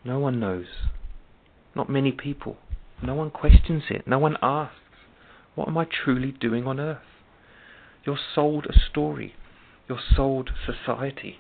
No 0.03 0.19
one 0.19 0.39
knows. 0.39 0.67
Not 1.75 1.89
many 1.89 2.11
people. 2.11 2.57
No 3.01 3.15
one 3.15 3.31
questions 3.31 3.83
it. 3.89 4.07
No 4.07 4.19
one 4.19 4.37
asks, 4.41 4.75
What 5.55 5.67
am 5.67 5.77
I 5.77 5.85
truly 5.85 6.31
doing 6.31 6.67
on 6.67 6.79
earth? 6.79 6.99
You're 8.05 8.19
sold 8.35 8.65
a 8.67 8.79
story. 8.89 9.35
You're 9.87 9.99
sold 10.15 10.51
society. 10.65 11.39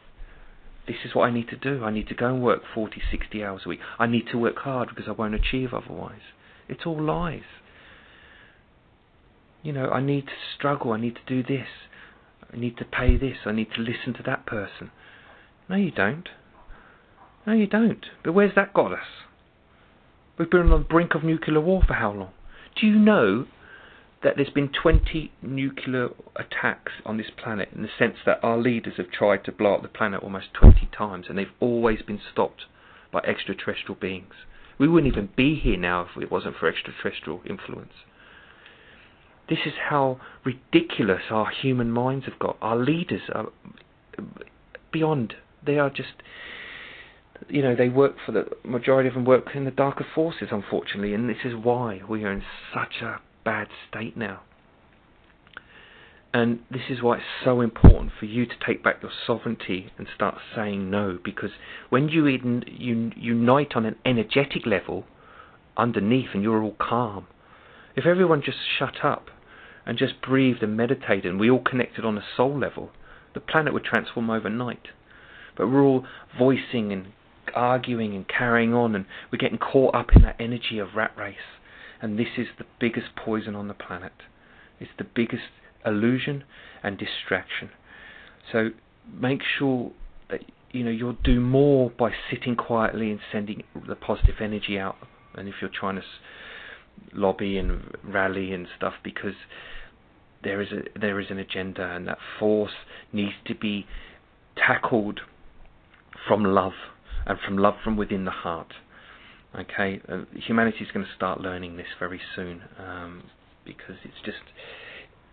This 0.87 0.97
is 1.05 1.13
what 1.13 1.25
I 1.25 1.31
need 1.31 1.47
to 1.49 1.55
do. 1.55 1.83
I 1.83 1.91
need 1.91 2.07
to 2.07 2.15
go 2.15 2.27
and 2.27 2.41
work 2.43 2.63
40, 2.73 3.01
60 3.11 3.43
hours 3.43 3.61
a 3.65 3.69
week. 3.69 3.79
I 3.99 4.07
need 4.07 4.27
to 4.31 4.37
work 4.37 4.57
hard 4.59 4.89
because 4.89 5.05
I 5.07 5.11
won't 5.11 5.35
achieve 5.35 5.73
otherwise. 5.73 6.21
It's 6.67 6.85
all 6.85 7.01
lies. 7.01 7.43
You 9.63 9.73
know, 9.73 9.89
I 9.89 10.01
need 10.01 10.25
to 10.25 10.33
struggle. 10.57 10.91
I 10.91 10.99
need 10.99 11.15
to 11.15 11.21
do 11.27 11.43
this. 11.43 11.67
I 12.51 12.57
need 12.57 12.77
to 12.77 12.85
pay 12.85 13.15
this. 13.15 13.37
I 13.45 13.51
need 13.51 13.69
to 13.75 13.81
listen 13.81 14.13
to 14.15 14.23
that 14.25 14.45
person. 14.45 14.91
No, 15.69 15.75
you 15.75 15.91
don't. 15.91 16.27
No, 17.45 17.53
you 17.53 17.67
don't. 17.67 18.05
But 18.23 18.33
where's 18.33 18.55
that 18.55 18.73
got 18.73 18.91
us? 18.91 19.07
We've 20.37 20.49
been 20.49 20.71
on 20.71 20.81
the 20.81 20.87
brink 20.87 21.13
of 21.13 21.23
nuclear 21.23 21.61
war 21.61 21.83
for 21.85 21.93
how 21.93 22.11
long? 22.11 22.31
Do 22.79 22.87
you 22.87 22.95
know 22.95 23.45
that 24.23 24.35
there's 24.35 24.49
been 24.49 24.69
20 24.69 25.31
nuclear 25.41 26.09
attacks 26.35 26.91
on 27.05 27.17
this 27.17 27.31
planet 27.35 27.69
in 27.75 27.81
the 27.81 27.89
sense 27.97 28.17
that 28.25 28.39
our 28.43 28.57
leaders 28.57 28.93
have 28.97 29.11
tried 29.11 29.43
to 29.43 29.51
blow 29.51 29.75
up 29.75 29.81
the 29.81 29.87
planet 29.87 30.21
almost 30.21 30.53
20 30.53 30.89
times 30.95 31.25
and 31.27 31.37
they've 31.37 31.47
always 31.59 32.01
been 32.03 32.19
stopped 32.31 32.63
by 33.11 33.19
extraterrestrial 33.19 33.99
beings. 33.99 34.33
We 34.77 34.87
wouldn't 34.87 35.11
even 35.11 35.29
be 35.35 35.59
here 35.59 35.77
now 35.77 36.01
if 36.01 36.21
it 36.21 36.31
wasn't 36.31 36.57
for 36.57 36.69
extraterrestrial 36.69 37.41
influence. 37.49 37.93
This 39.49 39.59
is 39.65 39.73
how 39.89 40.21
ridiculous 40.45 41.23
our 41.29 41.49
human 41.49 41.91
minds 41.91 42.25
have 42.25 42.39
got. 42.39 42.57
Our 42.61 42.77
leaders 42.77 43.21
are 43.33 43.47
beyond. 44.91 45.33
They 45.65 45.77
are 45.77 45.89
just 45.89 46.13
you 47.49 47.63
know, 47.63 47.75
they 47.75 47.89
work 47.89 48.15
for 48.23 48.31
the 48.31 48.45
majority 48.63 49.09
of 49.09 49.15
them 49.15 49.25
work 49.25 49.47
in 49.55 49.65
the 49.65 49.71
darker 49.71 50.05
forces, 50.13 50.49
unfortunately, 50.51 51.15
and 51.15 51.27
this 51.27 51.43
is 51.43 51.53
why 51.55 52.01
we 52.07 52.23
are 52.23 52.31
in 52.31 52.43
such 52.73 53.01
a 53.01 53.19
bad 53.43 53.67
state 53.89 54.15
now. 54.15 54.41
And 56.33 56.59
this 56.69 56.83
is 56.89 57.01
why 57.01 57.17
it's 57.17 57.25
so 57.43 57.59
important 57.59 58.13
for 58.17 58.25
you 58.25 58.45
to 58.45 58.53
take 58.65 58.81
back 58.81 59.01
your 59.01 59.11
sovereignty 59.27 59.91
and 59.97 60.07
start 60.15 60.37
saying 60.55 60.89
no, 60.89 61.19
because 61.21 61.51
when 61.89 62.07
you, 62.07 62.25
in, 62.25 62.63
you 62.67 63.11
unite 63.17 63.75
on 63.75 63.85
an 63.85 63.97
energetic 64.05 64.65
level 64.65 65.05
underneath 65.75 66.29
and 66.33 66.41
you're 66.41 66.63
all 66.63 66.77
calm, 66.79 67.27
if 67.97 68.05
everyone 68.05 68.41
just 68.41 68.59
shut 68.79 69.03
up 69.03 69.27
and 69.85 69.97
just 69.97 70.21
breathed 70.21 70.63
and 70.63 70.77
meditated 70.77 71.25
and 71.25 71.39
we 71.39 71.49
all 71.49 71.61
connected 71.61 72.05
on 72.05 72.17
a 72.17 72.23
soul 72.37 72.57
level, 72.57 72.91
the 73.33 73.41
planet 73.41 73.73
would 73.73 73.83
transform 73.83 74.29
overnight. 74.29 74.87
But 75.57 75.67
we're 75.67 75.83
all 75.83 76.05
voicing 76.37 76.93
and 76.93 77.07
arguing 77.53 78.15
and 78.15 78.25
carrying 78.27 78.73
on, 78.73 78.95
and 78.95 79.05
we're 79.31 79.37
getting 79.37 79.57
caught 79.57 79.93
up 79.93 80.15
in 80.15 80.21
that 80.21 80.37
energy 80.39 80.79
of 80.79 80.95
rat 80.95 81.11
race. 81.17 81.35
And 82.01 82.17
this 82.17 82.37
is 82.37 82.47
the 82.57 82.65
biggest 82.79 83.15
poison 83.15 83.55
on 83.55 83.67
the 83.67 83.73
planet. 83.73 84.13
It's 84.79 84.91
the 84.97 85.03
biggest 85.03 85.43
illusion 85.85 86.43
and 86.83 86.97
distraction. 86.97 87.69
So 88.51 88.69
make 89.13 89.41
sure 89.57 89.91
that 90.29 90.41
you 90.71 90.83
know 90.83 90.91
you'll 90.91 91.17
do 91.23 91.39
more 91.39 91.91
by 91.91 92.11
sitting 92.29 92.55
quietly 92.55 93.11
and 93.11 93.19
sending 93.31 93.63
the 93.87 93.95
positive 93.95 94.35
energy 94.41 94.79
out. 94.79 94.95
And 95.35 95.47
if 95.47 95.55
you're 95.61 95.69
trying 95.69 95.95
to 95.95 96.03
lobby 97.13 97.57
and 97.57 97.95
rally 98.03 98.51
and 98.51 98.67
stuff, 98.75 98.93
because 99.03 99.35
there 100.43 100.61
is 100.61 100.69
a 100.71 100.99
there 100.99 101.19
is 101.19 101.27
an 101.29 101.37
agenda, 101.37 101.83
and 101.83 102.07
that 102.07 102.17
force 102.39 102.71
needs 103.13 103.35
to 103.45 103.55
be 103.55 103.85
tackled 104.55 105.21
from 106.27 106.43
love 106.43 106.73
and 107.25 107.37
from 107.39 107.57
love 107.57 107.75
from 107.83 107.97
within 107.97 108.25
the 108.25 108.31
heart. 108.31 108.73
Okay, 109.57 110.01
uh, 110.07 110.21
humanity 110.33 110.79
is 110.81 110.91
going 110.91 111.05
to 111.05 111.11
start 111.13 111.41
learning 111.41 111.75
this 111.75 111.87
very 111.99 112.21
soon 112.35 112.61
um, 112.79 113.23
because 113.65 113.95
it's 114.03 114.21
just 114.23 114.37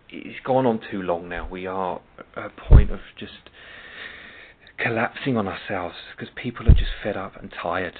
it's 0.09 0.39
gone 0.43 0.65
on 0.65 0.81
too 0.91 1.01
long 1.01 1.29
now. 1.29 1.47
We 1.49 1.67
are 1.67 2.01
at 2.35 2.45
a 2.45 2.49
point 2.49 2.91
of 2.91 2.99
just 3.17 3.49
collapsing 4.77 5.37
on 5.37 5.47
ourselves 5.47 5.95
because 6.15 6.33
people 6.35 6.67
are 6.67 6.73
just 6.73 6.91
fed 7.01 7.15
up 7.15 7.41
and 7.41 7.53
tired. 7.61 7.99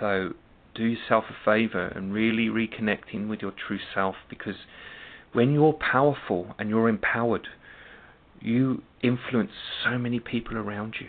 So 0.00 0.30
do 0.74 0.84
yourself 0.84 1.24
a 1.28 1.44
favor 1.44 1.86
and 1.88 2.14
really 2.14 2.46
reconnecting 2.46 3.28
with 3.28 3.40
your 3.42 3.52
true 3.52 3.80
self 3.94 4.14
because 4.30 4.56
when 5.32 5.52
you're 5.52 5.74
powerful 5.74 6.54
and 6.58 6.70
you're 6.70 6.88
empowered, 6.88 7.46
you 8.40 8.82
influence 9.02 9.50
so 9.84 9.98
many 9.98 10.20
people 10.20 10.56
around 10.56 10.94
you. 11.00 11.08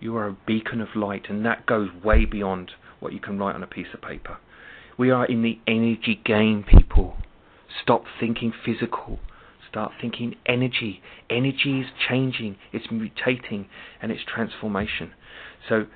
You 0.00 0.16
are 0.16 0.26
a 0.26 0.36
beacon 0.46 0.80
of 0.80 0.96
light, 0.96 1.26
and 1.28 1.44
that 1.44 1.66
goes 1.66 1.90
way 2.02 2.24
beyond 2.24 2.72
what 3.00 3.12
you 3.12 3.20
can 3.20 3.38
write 3.38 3.54
on 3.54 3.62
a 3.62 3.66
piece 3.66 3.88
of 3.92 4.00
paper. 4.00 4.38
We 4.96 5.10
are 5.10 5.26
in 5.26 5.42
the 5.42 5.58
energy 5.66 6.20
game, 6.24 6.64
people. 6.64 7.16
Stop 7.82 8.04
thinking 8.18 8.52
physical. 8.64 9.18
Start 9.68 9.92
thinking 10.00 10.36
energy. 10.46 11.00
Energy 11.28 11.80
is 11.80 11.86
changing, 12.08 12.56
it's 12.72 12.88
mutating, 12.88 13.66
and 14.02 14.10
it's 14.10 14.22
transformation. 14.24 15.12
So, 15.68 15.86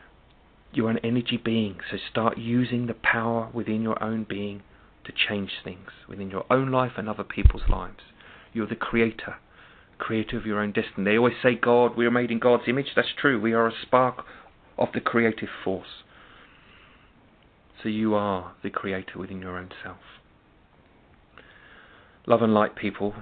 you're 0.73 0.91
an 0.91 0.99
energy 1.05 1.37
being, 1.37 1.79
so 1.89 1.99
start 2.11 2.37
using 2.37 2.87
the 2.87 2.95
power 2.95 3.49
within 3.53 3.83
your 3.83 4.03
own 4.03 4.27
being 4.29 4.63
to 5.05 5.13
change 5.29 5.51
things 5.63 5.91
within 6.09 6.31
your 6.31 6.45
own 6.51 6.73
life 6.73 6.93
and 6.97 7.09
other 7.09 7.23
people's 7.23 7.69
lives. 7.69 8.01
You're 8.53 8.67
the 8.67 8.75
creator 8.75 9.37
creator 9.99 10.37
of 10.37 10.47
your 10.47 10.61
own 10.61 10.73
destiny. 10.73 11.05
They 11.05 11.17
always 11.17 11.35
say, 11.43 11.55
God, 11.55 11.97
we 11.97 12.07
are 12.07 12.11
made 12.11 12.31
in 12.31 12.39
God's 12.39 12.65
image. 12.67 12.89
That's 12.95 13.09
true. 13.19 13.41
We 13.41 13.53
are 13.53 13.69
a 13.69 13.73
spark 13.83 14.25
of 14.79 14.89
the 14.93 15.01
creative 15.01 15.49
force. 15.63 16.03
So 17.83 17.89
you 17.89 18.15
are 18.15 18.55
the 18.63 18.71
creator 18.71 19.19
within 19.19 19.41
your 19.41 19.59
own 19.59 19.71
self. 19.83 19.99
Love 22.27 22.43
and 22.43 22.55
light, 22.55 22.77
people. 22.77 23.15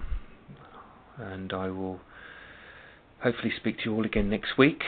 And 1.18 1.52
I 1.52 1.68
will 1.68 2.00
hopefully 3.20 3.52
speak 3.56 3.78
to 3.78 3.84
you 3.86 3.94
all 3.94 4.04
again 4.04 4.30
next 4.30 4.56
week. 4.56 4.84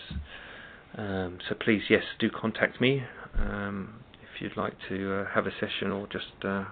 Um, 0.96 1.38
so 1.48 1.55
please, 1.55 1.83
yes, 1.90 2.05
do 2.18 2.31
contact 2.31 2.81
me 2.81 3.03
um, 3.38 4.05
if 4.22 4.40
you'd 4.40 4.57
like 4.57 4.74
to 4.88 5.20
uh, 5.20 5.27
have 5.35 5.46
a 5.46 5.53
session 5.59 5.90
or 5.90 6.07
just 6.07 6.44
uh, 6.44 6.64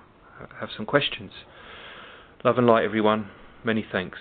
have 0.61 0.69
some 0.77 0.87
questions. 0.87 1.33
Love 2.45 2.59
and 2.59 2.67
light, 2.67 2.85
everyone. 2.85 3.31
Many 3.65 3.85
thanks. 3.91 4.19